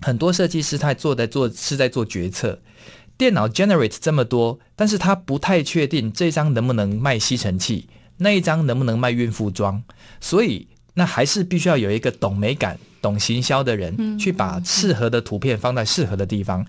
[0.00, 2.58] 很多设计师他做在做是在做决策。
[3.16, 9.82] 电脑 generate 这么多，但是他不太确定这张能不能卖吸尘器，那一张能不能卖孕妇装，
[10.20, 16.66] 所以那还是必须要有一个懂美感、懂行销的人，去把适合的图片放在适合的地方。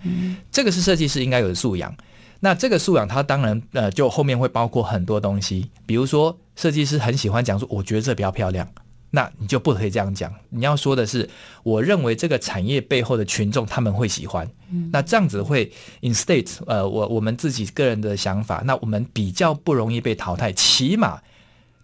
[0.51, 1.95] 这个是设计师应该有的素养。
[2.39, 8.67] 那这个素养，它当然呃，就后面会包括很多东西，比如说设计师很喜欢讲说，我觉得这比较漂亮。
[9.15, 11.29] 那你就不可以这样讲，你要说的是，
[11.61, 15.71] 我认为这个产业背后的群众他们会喜欢，嗯、那这样子会
[16.01, 20.51] instate 呃，我我们自己个人的想法，那我们比较不容易被淘汰。
[20.51, 21.21] 起码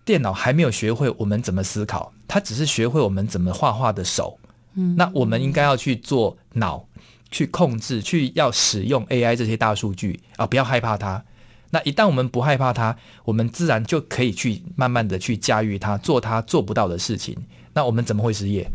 [0.03, 4.39] 电脑还没有学会我们怎么思考，它只是学会我们怎么画画的手。
[4.73, 6.83] 嗯，那我们应该要去做脑，
[7.29, 11.23] 去控制，去要使用 AI 这些大数据啊，不要害怕它。
[11.71, 17.35] 那一旦我们不害怕它，我们自然就可以去慢慢的去驾驭它，做它做不到的事情。
[17.73, 18.67] 那我们怎么会失业？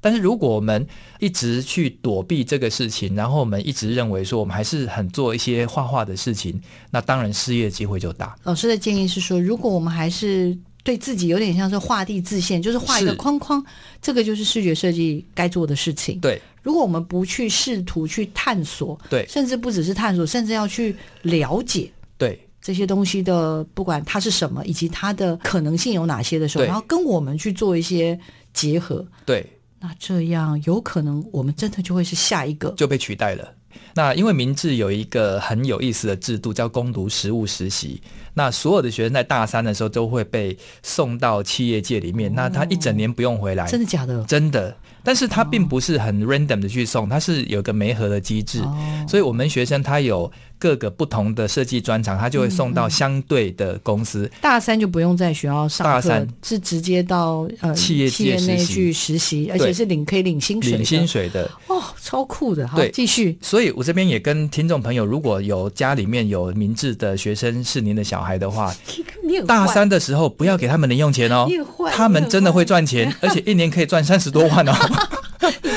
[0.00, 0.86] 但是如果我们
[1.18, 6.60] 一直去躲避这个事情，然后我们一直认为说我们还是很做一些画画的事情，
[6.90, 8.36] 那当然失业机会就大。
[8.42, 13.64] 老师的建议是说，如果我们还是对自己有点像是画地自限，就是画一个框框，
[14.02, 16.20] 这个就是视觉设计该做的事情。
[16.20, 21.90] 对，如果我们不去试图去探索，对，甚至不只是探索，甚至要去了解。
[22.16, 28.18] 对这些东西的，不管它是什么，以及它的可能性有哪些的时候，然后跟我们去做一些
[28.54, 29.46] 结合，对，
[29.80, 33.52] 那这样有可能我们真的就会是下一个就被取代了。
[33.92, 38.00] 那因为明治有一个很有意思的制度，叫攻读实务实习。
[38.32, 44.24] 那所有的学生在大三的时候都会被送到企业界里面，哦、那他一整年不用回来，真的假的？
[44.24, 44.74] 真的。
[45.02, 50.32] 但是他并不是很 random 的去送，他是有个媒合的机制，哦、所以我们学生他有。
[50.64, 54.30] 各个不同的设计专长，他就会送到相对的公司。
[54.40, 62.66] 大三就不用在学校上课，大三是直接到呃企业企业内去实习，而且是领可以领薪水，领薪水的哦，超酷的。
[62.66, 63.36] 哈，对，继续。
[63.42, 68.74] 所以我这边也跟听众朋友，如果有家里面有明智的学生是您的小孩的话，
[69.46, 71.46] 大三的时候不要给他们零用钱哦，
[71.92, 74.72] 他们真的会赚钱，而且一年可以赚三十多万哦。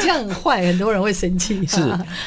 [0.07, 1.63] 你这样很坏，很多人会生气。
[1.67, 1.81] 是，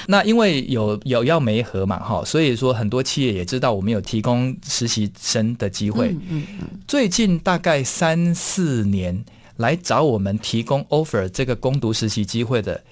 [0.06, 6.08] 那因为有有要媒合嘛，哈，所以说很多企业也知道我们有提供实习生的机会。
[6.08, 6.68] 嗯嗯嗯。
[6.86, 9.24] 最近大概三四年
[9.56, 12.82] 来找我们提供 offer 这个攻读实习机会的，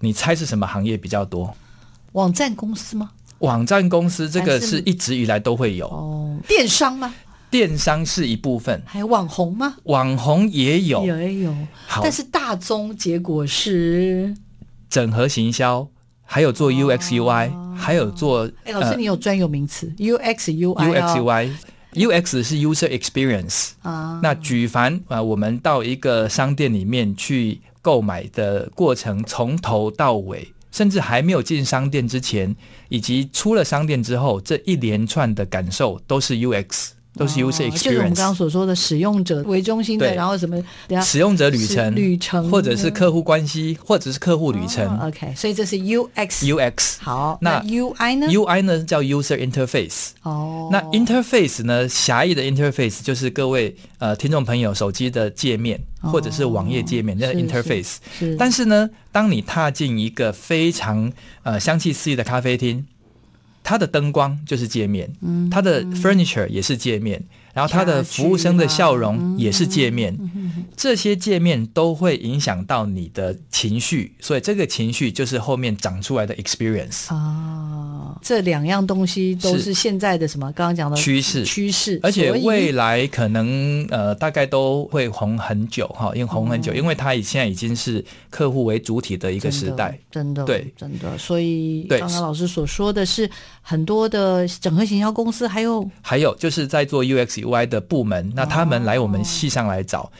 [0.00, 1.54] 你猜是什么行业比较多？
[2.12, 3.10] 网站公司吗？
[3.40, 5.86] 网站公司这个是一直以来都会有。
[5.88, 7.14] 哦，电商吗？
[7.50, 9.76] 电商是一部分，还有网红吗？
[9.84, 11.54] 网红也有，也有。
[11.86, 14.34] 好，但是大宗结果是
[14.90, 15.88] 整合行销，
[16.24, 18.50] 还有做 UX UI，哦，还有做。
[18.64, 21.54] 哎，老师，你有专有名词？UX UI，UX
[21.94, 24.20] UI，UX 是 User Experience 啊。
[24.22, 32.54] 那举凡啊，我们到一个商店里面去购买的过程，从头到尾，甚至还没有进商店之前，
[32.90, 36.90] 以及出了商店之后，这一连串的感受都是 UX。
[37.18, 40.56] 都是 user experience，、哦、就是我们刚刚所说的使用者为中心的，然后什么
[41.02, 44.86] 使用者旅程、旅程，或者是客户关系，或者是客户旅程。
[44.86, 46.44] 哦、OK，所以这是 UX。
[46.44, 50.10] UX 好，那 UI 呢？UI 呢叫 user interface。
[50.22, 51.88] 哦，那 interface 呢？
[51.88, 57.96] 狭义的 interface 就是各位呃听众朋友手机的界面，或者是网页界面，那、哦、interface。
[58.18, 61.12] 是，是，但是呢，当你踏进一个非常
[61.42, 62.86] 呃香气四溢的咖啡厅。
[63.68, 70.47] 它的灯光就是界面，嗯，它的 furniture 也是界面，嗯、然后它的服务生的笑容也是界面，嗯、
[70.78, 78.16] 这些界面都会影响到你的情绪，所以这个情绪就是后面长出来的 experience 啊。
[78.22, 80.50] 这两样东西都是现在的什么？
[80.52, 93.28] 刚刚讲的趋势，趋势，而且未来可能呃大概都会红很久哈，因为红很久，嗯、因为它现在已经是客户为主体的一个时代，真的，真的对，真的，所以刚刚老师所说的是。
[93.60, 95.86] 很多的整合行销公司，还有？
[96.00, 100.10] 还有就是在做 UX UI 的部门，那他们来我们系上来找，哦、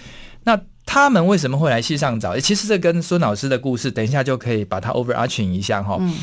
[0.49, 2.35] 那他们为什么会来戏上找？
[2.41, 5.99] 其实这跟孙老师的故事，等一下就可以把它 overarching 一下哈。
[6.01, 6.15] 嗯、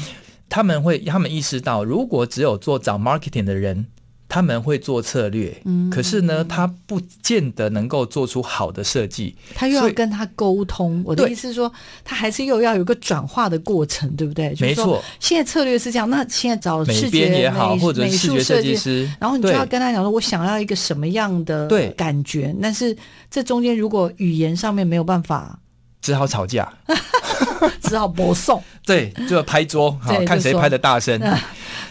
[0.50, 3.86] 他们会，他们意识到，如果只有做找 marketing 的人。
[4.28, 9.36] 他们会做策略，嗯，可是呢，他不见得能够做出好的设计。
[9.54, 11.72] 他又要跟他沟通，我的意思是说，
[12.04, 14.56] 他还是又要有一个转化的过程，对不对？
[14.60, 15.02] 没错。
[15.20, 22.54] 现在策略是这样，那现在找视觉也好，或者视觉设计师，然后你就要跟他讲说，我想要一个什么样的感觉。
[22.62, 22.96] 但是
[23.30, 25.60] 这中间如果语言上面没有办法，
[26.06, 26.72] 只好吵架，
[27.82, 28.62] 只好播送。
[28.86, 31.20] 对，就要拍桌， 好看谁拍的大声。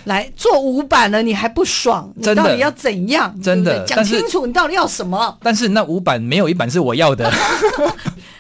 [0.05, 2.09] 来做五版了，你还不爽？
[2.15, 3.35] 你到底要怎样？
[3.43, 5.37] 真的讲清楚，你到底要什么？
[5.43, 7.29] 但是那五版没有一版是我要的，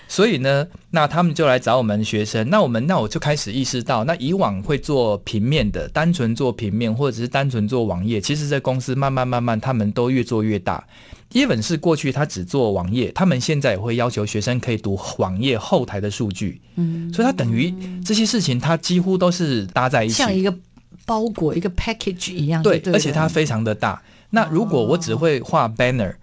[0.06, 2.48] 所以呢，那他们就来找我们学生。
[2.48, 10.84] 那我们那我就开始意识到，那以往会做平面的，单纯做平面或者是单纯做网页，其实这公司慢慢慢慢，他们都越做越大。
[11.34, 16.62] Even 是过去他只做网页，他们现在也会要求学生可以读网页后台的数据。
[16.76, 20.54] 嗯，所以它等于这些事情，它几乎都是搭在一起，像一个。
[21.06, 24.00] 包裹一个 package 一样，对，而且它非常的大。
[24.30, 26.14] 那如果我只会画 banner，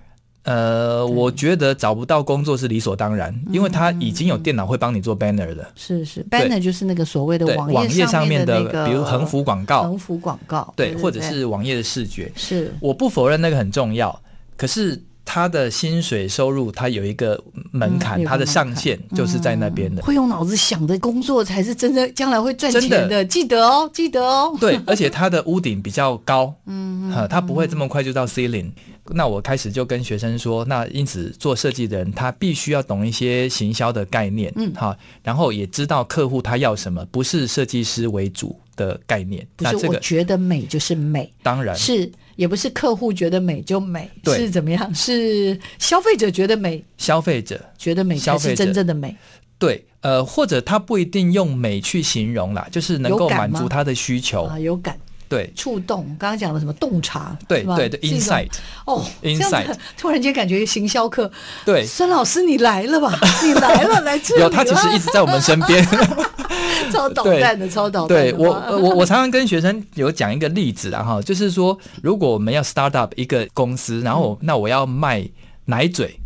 [0.42, 5.72] 呃，我觉得找不到工作是理所当然，因为他已经有电脑会帮你做 banner 了。
[5.76, 12.32] 是是，banner 就是那个所谓的网页上面的，比如横幅广告，横幅广告，对，或者是网页的视觉。
[12.36, 14.20] 是，我不否认那个很重要，
[14.62, 15.02] 可是。
[15.24, 17.42] 他的薪水收入，他有一个
[17.72, 20.02] 门槛，他的上限就是在那边的。
[20.02, 24.54] 会用脑子想的工作才是真正将来会赚钱的，记得哦，记得哦。
[24.60, 28.72] 对，而且他的屋顶比较高，嗯，他不会这么快就到 ceiling。
[29.12, 34.94] 那我开始就跟学生说，那因此做设计的人，他必须要懂一些行销的概念，嗯，好，
[35.24, 39.48] 然后也知道客户他要什么，不是设计师为主的概念。
[39.56, 42.12] 不是我觉得美就是美，当然是。
[42.36, 44.94] 也不是客户觉得美就美，是怎么样？
[44.96, 49.16] 是消费者觉得美，消费者觉得美才是真正的美。
[49.58, 54.98] 对，呃，或者他不一定用美去形容啦，就是能够满足他的需求啊，有感。
[55.32, 57.38] 对，触动，刚刚讲的什么洞察？
[57.48, 58.50] 对对对，insight
[58.86, 61.32] 哦，insight，突然间感觉行销课，
[61.66, 63.18] 对，孙老师你来了吧？
[63.42, 64.42] 你来了，来这里。
[64.42, 65.88] 有，他其实一直在我们身边，
[66.92, 68.18] 超捣蛋的，超捣蛋。
[68.18, 75.26] 对我，我我常常跟学生有讲一个例子啊，哈，就是说，如果我们要 start up 一个公司，然后那我要卖
[75.64, 76.20] 奶嘴，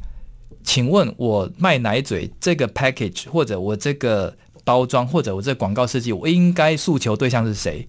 [0.63, 7.87] 请问我卖奶嘴这个 package，或者我这个包装，或者我这个广告设计，我应该诉求对象是谁？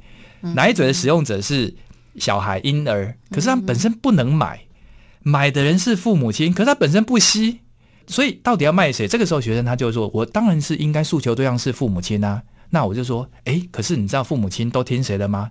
[0.55, 1.75] 奶嘴的使用者是
[2.19, 4.61] 小孩婴儿，可是他本身不能买，
[5.23, 7.61] 买的人是父母亲，可是他本身不吸，
[8.07, 9.09] 所以到底要卖谁？
[9.09, 15.51] 这个时候学生他就说：“我当然是应该诉求对象是父母亲啊。”那我就说：“诶，可是你知道父母亲都听谁的吗？”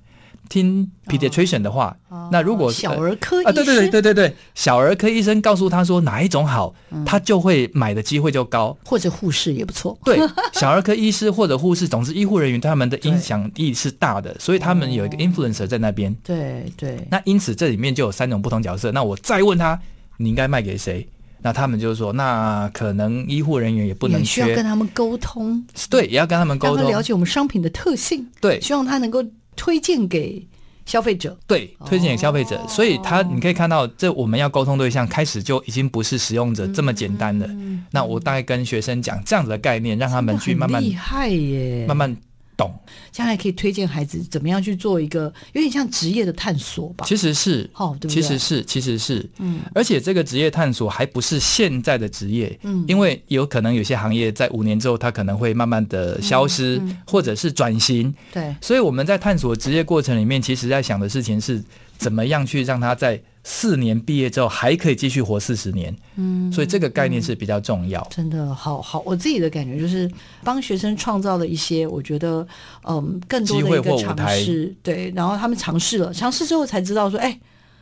[0.49, 9.97] 听 pediatrician 的话，哦、那如果小儿科医生、对对对对对对，小儿科医生告诉他说哪一种好，嗯、他就会买的机会就高，或者护士也不错。
[10.05, 10.19] 对，
[10.53, 16.15] 小儿科医师或者护士，总之医护人员他们的影响力是大的，所以他们有一个 influencer 在那边。
[16.23, 16.97] 对对。
[17.09, 18.91] 那因此这里面就有三种不同角色。
[18.91, 19.79] 那我再问他，
[20.17, 21.07] 你应该卖给谁？
[21.41, 25.63] 那他们就说，那可能医护人员也不能缺，需要跟他们沟通。
[25.91, 28.27] 对，也要跟他们沟通，了解我们商品的特性。
[28.41, 29.23] 对，希望他能够。
[29.55, 30.45] 推荐给
[30.85, 37.47] 消费者，对，推荐给消费者，哦、所以他你可以看到，这我们要沟通对象开始就已经不是使用者这么简单的。
[37.47, 42.15] 嗯、那我大概跟学生讲这样子的概念，让他们去慢慢厉害耶，慢慢。
[42.57, 42.71] 懂，
[43.11, 47.05] 将来可以推荐孩子怎么样去做一个有点像职业的探索吧？
[47.07, 48.21] 其实是，哦，对不对？
[48.21, 61.63] 其实是，其实是，嗯，而且这个职业探索还不是现在的职业，嗯，因为有可能有些行业在五年之后它可能会慢慢的消失，嗯嗯、或者是转型，对，所以我们在探索职业过程里面，其实在想的事情是
[61.97, 65.95] 怎么样去让它在四年毕业之后还可以继续活四十年。
[66.15, 68.01] 嗯，所以这个概念是比较重要。
[68.01, 70.11] 嗯、真的好好，我自己的感觉就是
[70.43, 72.45] 帮学生创造了一些，我觉得
[72.83, 74.75] 嗯更多的一个尝试。
[74.83, 77.39] 对，然后他们尝试了，尝试之后才知道说，哎。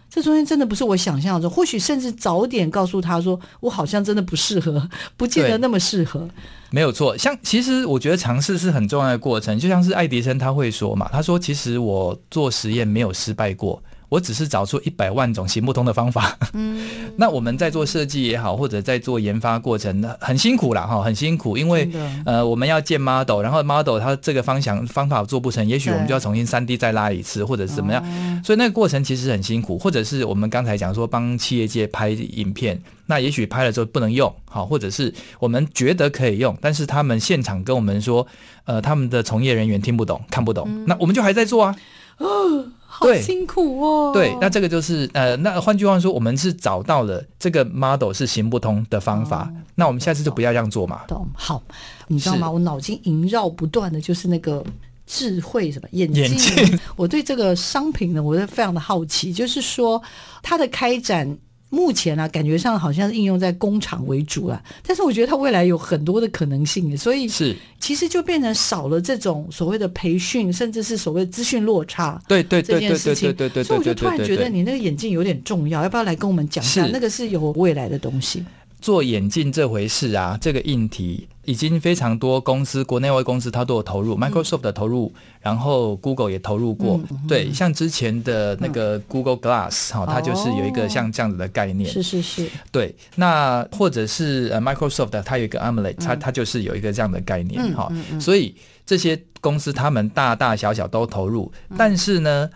[0.09, 4.87] 这中间真的不是我想象中，或许甚至早点告诉他说，我好像真的不适合，
[5.17, 6.29] 不见得那么适合。
[6.69, 13.81] 没有错，像其实我觉得尝试是很重要的过程，就像是爱迪生他会说嘛，他说其实我做实验没有失败过。
[14.13, 16.37] 我只是找出一百万种行不通的方法。
[16.53, 16.87] 嗯，
[17.17, 21.89] 那我们在做设计也好，或者在做研发过程，很辛苦啦，哈，很辛苦，因为
[22.23, 28.03] 呃，我们要建 model，然后 model 它这个方向方法做不成，也许我们就要重新三 D 再拉一次，或者是怎么样。
[28.03, 38.27] 哦，所以那个过程其实很辛苦，或者是我们刚才讲说帮企业界拍影片，那也许拍了之后不能用，好，或者是我们觉得可以用，但是他们现场跟我们说，
[38.65, 41.75] 呃，他们的从业人员听不懂，看不懂，嗯，那我们就还在做啊。
[42.19, 42.65] 哦
[43.03, 44.11] 好辛苦哦。
[44.13, 51.01] 对，那这个就是呃，那换句话说，我们是找到了这个 model 是行不通的方法，哦、那我们下次就不要这样做嘛。
[51.07, 51.61] 懂，好，
[52.07, 52.49] 你知道吗？
[52.49, 54.63] 我脑筋萦绕不断的就是那个
[55.05, 56.23] 智慧什么眼镜。
[56.23, 60.01] 眼镜 我对这个商品呢，我是非常的好奇，就是说
[60.41, 61.37] 它的开展。
[61.73, 72.21] 目前、啊，感觉上好像是应用在工厂为主啊，但是我觉得它未来有很多的可能性，所以是其实就变成少了这种所谓的培训，甚至是所谓资讯落差。
[72.27, 73.63] 对对对对对对对对。
[73.63, 76.85] 所以我就突然觉得你那个眼镜有点重要，要不要来跟我们讲一下？
[76.93, 78.45] 那个是有未来的东西。
[78.83, 85.09] 做眼镜这回事啊，这个硬体已经非常多公司，国内外公司它都有投入，Microsoft 的投入，
[85.39, 86.99] 然后 Google 也投入过。
[87.09, 91.89] 嗯、对，像之前的那个 Google Glass 哈、嗯，它就是有一个像这样子的概念。
[91.89, 92.49] 是是是。
[92.73, 98.19] 对，那或者是呃 Microsoft 它有一个 AMOLED，它它就是有一个这样的概念哈、嗯。
[98.19, 98.53] 所以
[98.85, 102.49] 这些公司他们大大小小都投入，嗯、但是呢。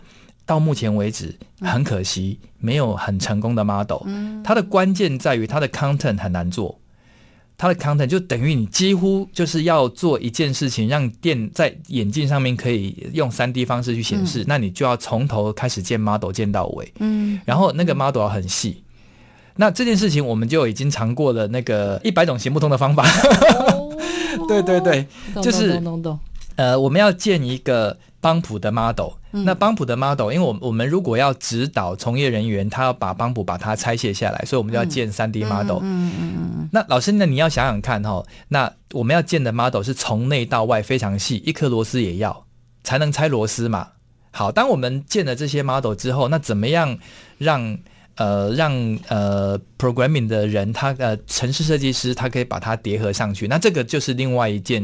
[0.47, 4.01] 到目前为止，很可惜没有很成功的 model。
[4.43, 6.79] 它的关键在于它的 content 很难做，
[7.57, 16.93] 它的 content 就等于你几乎就是要做一件事情，让电在眼镜上面可以用三 D 方式去显示，那你就要从头开始建 model 建到尾。
[16.99, 18.81] 嗯，然后那个 model 要很细。
[19.57, 23.05] 那这件事情我们就已经尝过了那个一百种行不通的方法。
[24.47, 25.05] 对对对，
[25.43, 25.81] 就是
[26.55, 27.97] 呃，我们要建一个。
[28.19, 29.11] 邦普的 model，
[29.45, 35.79] 那邦普的 model，因为我我们如果要指导从业人员，他要把邦普把它拆卸下来，所以我们就要建三 D model。
[35.81, 36.69] 嗯嗯嗯。
[36.71, 42.45] 那老师，那你要想想看哈，那我们要建的 model 是从内到外非常细，一颗螺丝也要
[42.83, 43.89] 才能拆螺丝嘛。
[44.31, 46.97] 好，当我们建了这些 model 之后，那怎么样
[47.37, 47.77] 让？
[48.17, 48.73] 呃，让
[49.07, 53.47] 呃 programming 的人，他呃城市设计师，他可以把它叠合上去。
[53.47, 54.81] 那这个就是另外一件，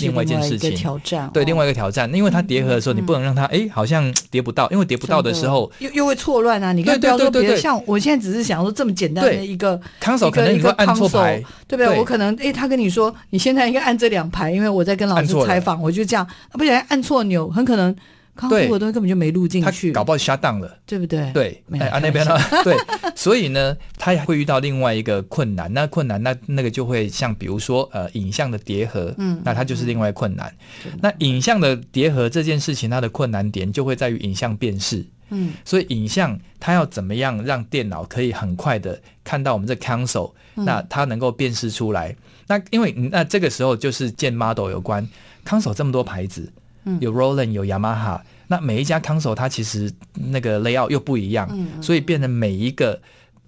[0.00, 1.28] 另外一件事情，挑战。
[1.34, 6.72] 对，另外一个挑战，因为它叠合的时候，你不能让它哎、嗯，好像叠不到，因为叠不到的时候，又又会错乱啊。
[6.72, 11.98] 你看，不要说别的，像我现在只是想说这么简单的一个 console，可能你会按错牌，对不对？
[11.98, 17.94] 我可能哎，他跟你说，你现在应该按这两排，因为我在跟老师采访，我就这样，不小心按错钮，很可能。
[18.36, 21.32] 康复的东西根本就没录进去，搞不好 shut down 了，对不对？
[21.32, 22.38] 对，哎啊那边呢？
[22.62, 22.76] 对，
[23.16, 25.72] 所以呢，他也会遇到另外一个困难。
[25.72, 30.54] 那困难，那那个就会像比如说呃，影像的叠合，嗯，那它就是另外困难。
[30.84, 42.14] 嗯、那影像的叠合这件事情，它的困难点就会在于影像辨识，嗯，所以影像它要怎么样让电脑可以很快的看到我们这 console，那它能够辨识出来。
[42.48, 45.08] 那因为那这个时候就是建 model 有关
[45.44, 46.52] console 这么多牌子。
[47.00, 53.00] 有 Roland 有 Yamaha，那每一家 console 它其实那个 layout 又不一样，嗯、所以变成每一个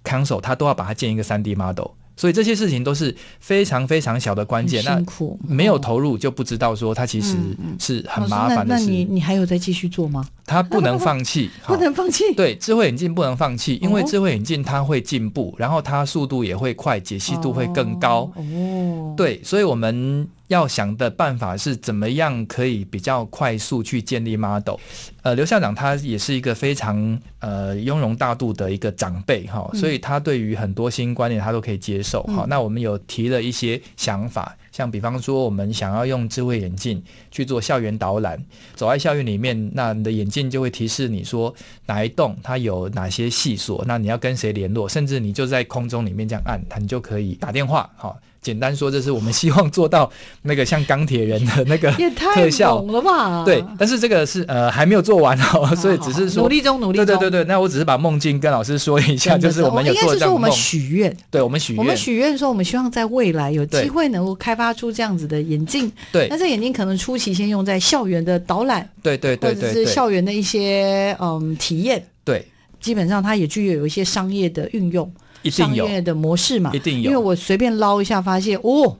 [0.03, 1.91] console 它都要把它建一个 3D model。
[2.17, 7.37] 所以这些事情都是非常非常小的关键，辛苦，那没有投入就不知道说它其实
[7.79, 8.83] 是很麻烦的事。
[8.85, 10.27] 那你你还有再继续做吗？
[10.45, 12.25] 它不能放弃， 不能放弃。
[12.35, 18.29] 对，智慧眼镜不能放弃，因为智慧眼镜它会进步，然后它速度也会快，解析度会更高。
[18.35, 24.75] 哦，对，所以我们要想的办法是怎么样可以比较快速去建立 model。
[25.21, 32.45] 呃，刘校长他也是一个非常呃雍容大度的一个长辈哈，所以他对于很多新观念他都可以接受哈。
[32.49, 38.43] 那我们有提了一些想法，像比方说我们想要用智慧眼镜去做校园导览，
[38.73, 41.53] 走在校园里面，那你的眼镜就会提示你说
[41.85, 48.17] 哪一栋它有哪些细锁，那你要跟谁联络，甚至你就在空中里面这样按，它你就可以打电话哈。
[48.41, 50.09] 简单说，这是我们希望做到
[50.43, 53.43] 那个像钢铁人的那个特效，也太猛了吧？
[53.43, 57.05] 对，但是这个是呃还没有做完哦，所以只是说努力中努力中。
[57.05, 60.15] 对对对对，那我只是把梦境跟老师说一下，就是我们有做这样的。
[60.15, 65.91] 应该是说我们许愿，对我们许愿，我们许愿说我们希望在未来有机会能够开发出这样子的眼镜。
[66.11, 72.03] 对，那这眼镜可能初期先用在校园的导览，对对对对，或者是校园的一些嗯体验。
[72.23, 72.45] 对。
[72.79, 75.11] 基本上它也具有有一些商业的运用，
[75.41, 75.85] 一定有。
[75.85, 77.09] 商业的模式嘛，一定有。
[77.09, 78.97] 因为我随便捞一下，发现哦，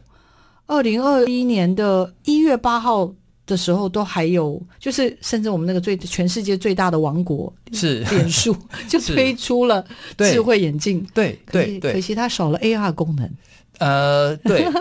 [0.67, 3.11] 二零二一年的一月八号
[3.45, 7.99] 的时候，都还有，就是甚至我们那个最全世界最大的王国是。
[8.05, 8.55] 脸书
[8.87, 9.83] 就推出了
[10.17, 13.29] 智慧眼镜，对对对，可惜它少了 AR 功能。
[13.79, 14.65] 呃，对。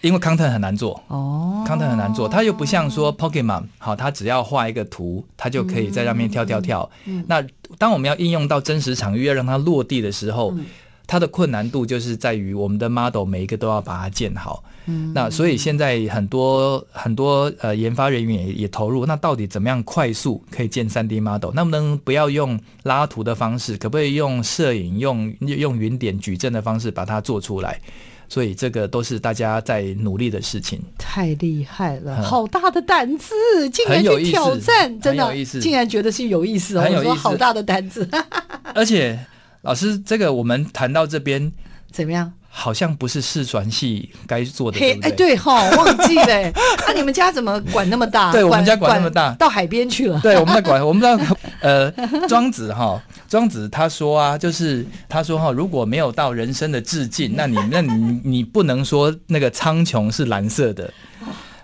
[0.00, 1.02] 因为 content 很难做。
[1.08, 6.88] 哦，content 很难做，它又不像说 Pokemon，好，它只要画一个图，它就可以在上面跳跳跳。
[7.06, 7.44] 嗯、那
[7.78, 10.64] 当我们要应用到真实场域，要让它落地的时候，嗯、
[11.08, 14.62] 它的困难度就是在于我们的 model 每一个都要把它建好。
[14.86, 21.52] 嗯，那所以现在很多很多呃研发人员也也投入，那到底怎么样快速可以建 3D model？
[21.52, 27.80] 能不能不要用拉图的方式，可不可以用摄影、用用云点矩阵的方式把它做出来？
[28.30, 33.34] 所以这个都是大家在努力的事情，太厉害了，好大的胆子，
[33.72, 38.06] 竟然去挑战，真的，竟然觉得是有意思哦，很有意思，我说好大的胆子。
[38.74, 39.18] 而且
[39.62, 41.52] 老师，这个我们谈到这边
[41.90, 42.32] 怎么样？
[42.50, 46.52] 好像不是视传系该做的，哎，对哈，忘记了。
[46.86, 48.32] 那 你们家怎么管那么大？
[48.32, 50.18] 对，我们家管那么大，到海边去了。
[50.20, 51.92] 对，我们在管，我们在，呃，
[52.26, 60.92] 庄子哈，庄子他说啊，就是他说哈，如果没有到人生的致敬，那你那你你不能说那个苍穹是蓝色的。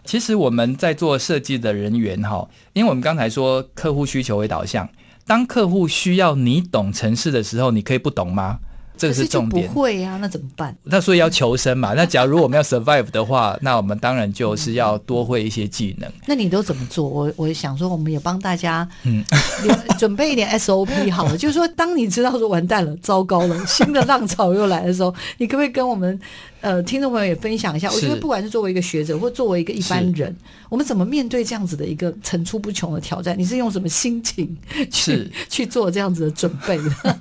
[0.05, 4.87] 其实我们在做设计的人员哈，因为我们刚才说客户需求为导向，
[5.27, 8.59] 当客户需要你懂城市的时候，你可以不懂吗？
[8.97, 9.67] 这个是重点。
[9.67, 10.77] 不会呀、啊，那怎么办？
[10.85, 11.95] 那所以要求生嘛。
[11.95, 16.09] 那 假如我们要 survive 的话，那我们当然就是要多会一些技能。
[16.27, 17.09] 那你都怎么做？
[17.09, 19.25] 我我想说，我们也帮大家嗯
[19.99, 21.37] 准备一点 SOP 好了。
[21.37, 26.19] 就是说，当你知道说完蛋了、糟糕了，新的浪潮又来的时候，你可不可以跟我们
[26.65, 27.91] 呃听众朋友也分享一下？
[27.93, 30.35] 我觉得不管是作为一个学者，或作为一个一般人，
[30.71, 33.39] 我们怎么面对这样子的一个层出不穷的挑战？
[33.39, 34.57] 你是用什么心情
[34.91, 37.21] 去 去做这样子的准备的？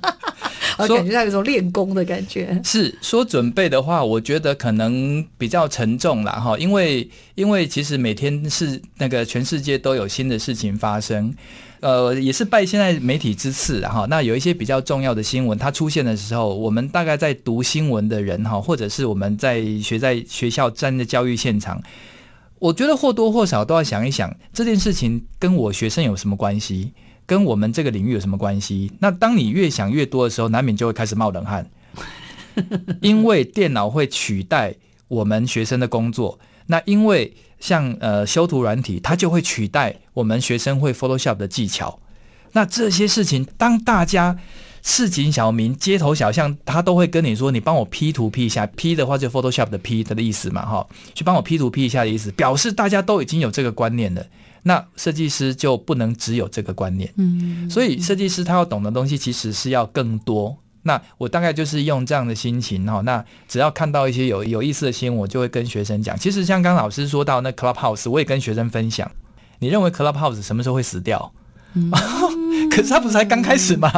[0.78, 2.58] 我感觉到有一种练功的感觉。
[2.64, 6.32] 是说准备的话，我觉得可能比较沉重啦。
[6.32, 11.32] 哈，因为因为其实每天是那个全世界都有新的事情发生，
[11.84, 14.06] 呃，也是拜现在媒体之赐哈。
[14.08, 21.82] 那有一些比较重要的新闻，它出现的时候，我们大概在读新闻的人哈，或者是我们在学在学校站在教育现场，
[22.58, 26.94] 我觉得或多或少都要想一想这件事情跟我学生有什么关系。
[27.26, 28.90] 跟我们这个领域有什么关系？
[28.98, 31.70] 那当你越想越多的时候，难免就会开始冒冷汗，
[33.00, 34.74] 因为电脑会取代
[35.08, 36.38] 我们学生的工作。
[36.66, 41.98] 那因为像呃修图软体，它就会取代我们学生会 Photoshop 的技巧。
[42.52, 44.36] 那这些事情，当大家
[44.82, 54.22] 市井小民、街头小巷，他都会跟你说：“你帮我 P 图 P 一下，P 的话就 Photoshop 的 P 的意思嘛，哈，去帮我 P 图 P 一下的意思，表示大家都已经有这个观念了。”
[54.64, 60.54] 那设计师就不能只有这个观念，嗯，所以设计师他要懂的东西其实是要更多。
[60.84, 66.18] 那我大概就是用这样的心情哈，那只要看到一些有有意思的新闻，我就会跟学生讲。
[66.18, 69.10] 其实像刚老师说到那 Clubhouse，我也跟学生分享。
[69.58, 71.32] 你认为 Clubhouse 什么时候会死掉？
[71.74, 71.90] 嗯、
[72.70, 73.90] 可是他不是才刚开始吗？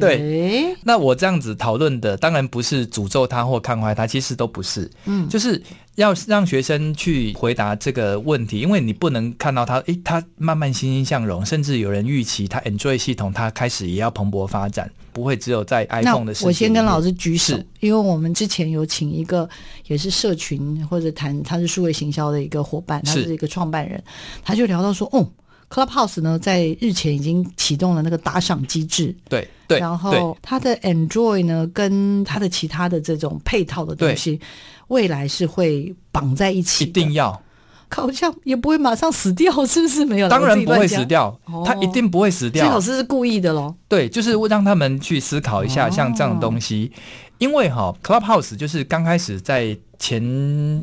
[0.00, 4.90] 对，欸、那我这样子讨论的，当然不是诅咒他或看坏他，其实都不是。
[5.04, 5.62] 嗯，就是
[5.96, 16.46] 要让学生去回答这个问题，因为你不能看到他，诶、欸，他慢慢欣欣向荣，甚至有人预期他 Android 系统，他开始也要蓬勃发展，不会只有在 iPhone 的世界。
[16.46, 19.48] 我先跟老师举手，因为我们之前有请一个
[19.86, 24.02] 也是社群或者谈他是数位行销的一个伙伴，他是一个创办人，
[24.42, 25.28] 他就聊到说，哦。
[25.70, 34.40] Clubhouse 呢，在日前已经启动了那个打赏机制，对对，然后它的 Android 呢，跟它的其他的这种配套的东西，
[34.88, 37.40] 未来是会绑在一起，一定要，
[37.88, 40.04] 好像也不会马上死掉，是不是？
[40.04, 42.66] 没有，当然不会死掉，它一定不会死掉。
[42.66, 43.72] 这老师是故意的喽？
[43.86, 46.90] 对，就是让他们去思考一下，像这样的东西，
[47.38, 49.78] 因为哈，Clubhouse 就是刚开始在。
[50.00, 50.20] 前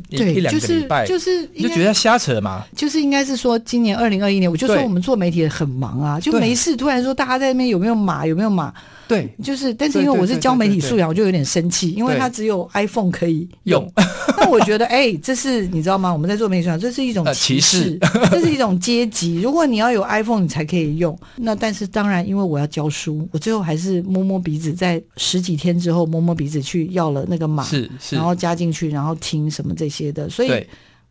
[0.08, 2.64] 一一两个礼拜，就是你就觉得瞎扯嘛？
[2.74, 8.72] 就是应该是说，今年二零二一年，我就说我们做媒体很忙啊，就没事突然说大家在那边有没有码，有没有码？
[9.08, 13.90] 对，就是，但是因为我是教媒体素养，我就有点生气，因为他只有 iPhone 可以用。
[14.36, 16.12] 那我觉得，哎，这是你知道吗？
[16.12, 17.98] 我们在做媒体素养，这是一种歧视，
[18.30, 19.40] 这是一种阶级。
[19.40, 21.18] 如果你要有 iPhone，你才可以用。
[21.36, 30.28] 那但是当然，因为我要教书，我最后还是摸摸鼻子，在十几天之后摸摸鼻子去要了那个码，是是，然后加进去，然后听什么这些的。
[30.28, 30.66] 所以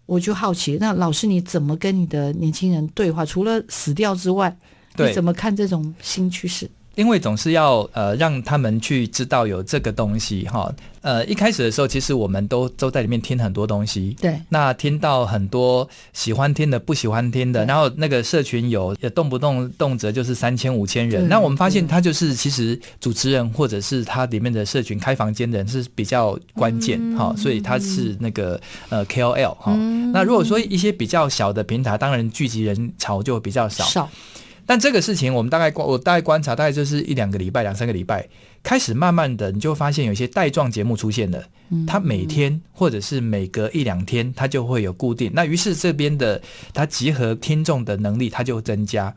[0.06, 3.26] 我就好奇，那老师你怎么跟你的年轻人对话？
[3.26, 4.56] 除了死掉之外，
[4.98, 6.70] 你怎么看这种新趋势？
[6.98, 10.74] 因为总是要呃让他们去知道有这个东西哈。
[11.02, 14.14] 呃，一开始的时候，其实我们都都在里面听很多东西。
[14.20, 21.30] 对，那听到很多喜欢听的、不喜欢听的，然后那个社群有也动不动动辄就是三千、五千人。
[21.30, 30.12] 那我们发现，他就是其实主持人或者是他里面的社群开房间的人是比较关键哈、嗯，所以他是那个呃 KOL 哈、嗯。
[30.12, 33.86] 那如果说一些比较小的平台，当然聚集人潮就比较少。
[33.86, 34.10] 少。
[34.68, 38.28] 但这个事情，我们大概观我大概观察，大概就是一两个礼拜、两三个礼拜，
[38.62, 41.42] 开始慢慢的，你就发现有一些带状节目出现了。
[41.88, 45.32] 它每天或者是每隔一两天，它就会有固定。
[45.34, 46.42] 那于是这边的
[46.74, 49.14] 它集合听众的能力，它就增加。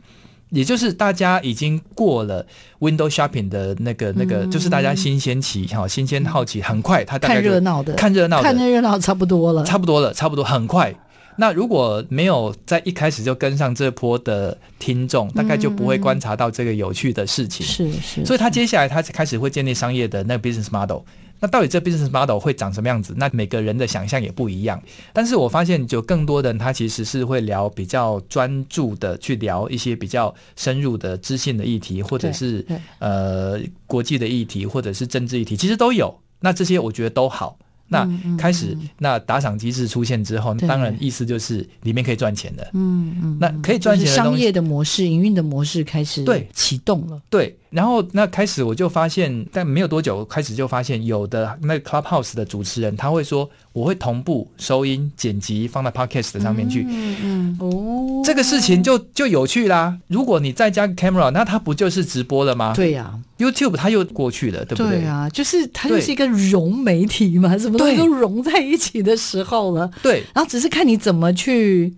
[0.51, 2.45] 也就是大家已经过了
[2.81, 10.93] window shopping 的那个那个，就是大家新鲜期哈，新鲜好奇，很快他大概看热闹的，看热闹，看热闹差不多了，差不多了，差不多很快。
[11.41, 17.65] 那如果没有在一开始就跟上这波的听众，大概就不会观察到这个有趣的事情。
[17.67, 21.01] 是是，所以他接下来他开始会建立商业的那个 business model。
[21.41, 23.15] 那到底这 business model 会长什么样子？
[23.17, 24.79] 那每个人的想象也不一样。
[25.15, 32.63] 但是我发现，就更多的人他其实是会聊比较专注的去聊一些比较深入的知性的议题，或者是
[32.99, 36.15] 呃国际的议题，或者是政治议题，其实都有。
[36.41, 37.59] 那这些我觉得都好。
[37.91, 42.71] 那开始，那打赏机制出现之后，当然意思就是里面可以赚钱的。
[42.73, 47.21] 嗯嗯，那可以赚钱的，商业的模式、营运的模式开始对启动了。
[47.29, 56.85] 对，然后那开始我就发现，但没有多久，开始就发现有的那个 Clubhouse 的主持人他会说，我会同步收音剪辑放在 Podcast 上面去。
[56.89, 59.97] 嗯嗯哦，这个事情就就有趣啦。
[60.09, 62.73] 如果你再加个 camera，那它不就是直播了吗？
[62.75, 63.19] 对呀。
[63.39, 64.99] YouTube 它又过去了，对不对？
[64.99, 69.91] 对啊，就是它就是一个融媒体嘛，什么东西都融在一起的时候了。
[70.03, 71.91] 对，然后只是看你怎么去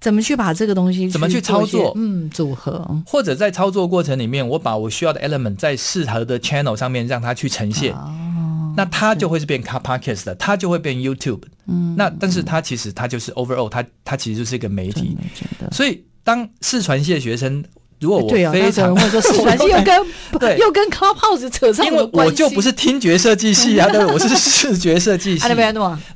[0.00, 11.42] 怎么去把这个东西怎么去操作，嗯，组合，或者在操作过程里面，我把我需要的 element 在适合的 channel 上面让它去呈现，哦、那它就会是变 podcast 的，它就会变 YouTube。
[11.66, 15.16] 嗯，那但是它其实它就是 overall，它它其实就是一个媒体。
[15.70, 17.64] 所以当视传系的学生。
[18.00, 25.46] 如果我非常会说视传系又跟又跟 Clubhouse 扯上，因为我就不是听觉设计系啊， 对，我是视觉设计系，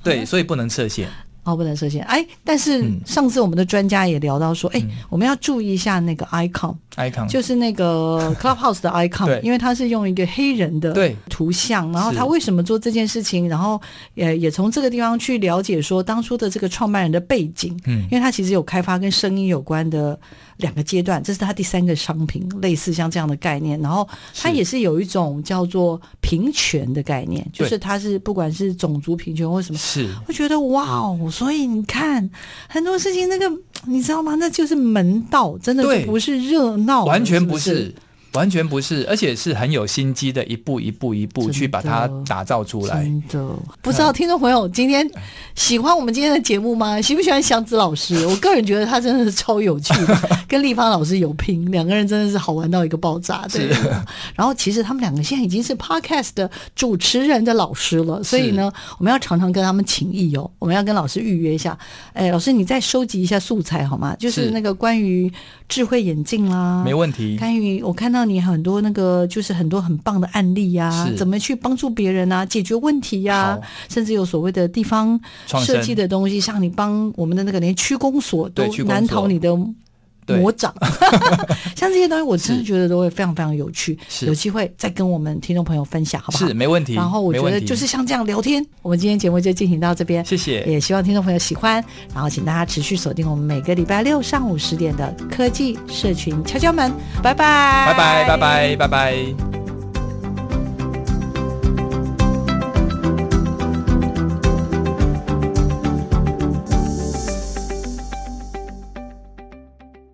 [0.03, 1.07] 对，所以不能设限。
[1.45, 2.03] 哦，不能设限。
[2.05, 7.29] 哎，但是上次我们的专家也聊到说，哎、嗯，我们要注意一下那个 icon，icon。
[7.29, 13.81] 就是那个 Clubhouse 的 icon，因为它是用一个黑人的图像，然后他为什么做这件事情，然后
[14.15, 20.19] 也也从这个地方去了解说当初的这个创办人的背景，嗯，因为他其实有开发跟声音有关的。
[20.59, 23.77] 两个阶段，这是他第三个商品，类似像这样的概念。
[23.81, 30.09] 然后他也是有一种叫做平权的概念，就是他是不管是种族平权或什么，是。
[30.29, 32.31] 我觉得哇哦，所以你看
[32.69, 33.51] 很多事情，那个
[33.87, 34.37] 你知道吗？
[34.37, 37.93] 那就是门道，真的就不是热闹，完全不是。
[38.35, 43.03] 完全不是，而且是很有心机的，一步一步一步去把它打造出来。
[43.03, 43.49] 真的，
[43.81, 45.09] 不知道听众朋友今天
[45.55, 47.01] 喜欢我们今天的节目吗？
[47.03, 48.27] 喜不喜欢祥子老师？
[48.27, 53.47] 我个人觉得他真的是超有趣的， 跟立芳老师有拼，两个人真的是好玩到一个爆炸。
[53.49, 53.69] 对。
[54.35, 60.51] 然后其实他们两个现在已经是 Podcast 的主持人的老师了，所以呢，我们要常常跟他们请益哦。
[60.59, 61.79] 我们要跟老师预约一下。
[62.13, 64.17] 哎，老师你再收集一下素材好吗？
[64.19, 65.33] 就是那个关于
[65.69, 67.37] 智慧眼镜啦，没问题。
[67.39, 68.35] 关于我看到。
[68.35, 79.55] 你很多那个就是很多很棒的案例呀、啊，怎么去帮助别人啊，解决问题呀、啊，甚至有所谓的地方设计的东西，像你帮我们的那个连区公所都难逃你的
[80.27, 80.75] 魔掌，
[81.77, 83.99] 像这些东西，我真的觉得都会非常非常有趣。
[84.23, 86.47] 有机会再跟我们听众朋友分享，好不好？
[86.47, 86.95] 是没问题。
[86.95, 90.25] 然后我觉得就是像这样聊天，我们今天节目就进行到这边。
[90.25, 91.85] 谢谢，也希望听众朋友喜欢。
[92.15, 96.93] 然后请大家持续锁定我们每个礼拜六上午十点的科技社群敲敲门。
[97.23, 99.64] 拜拜，拜拜，拜拜，拜拜。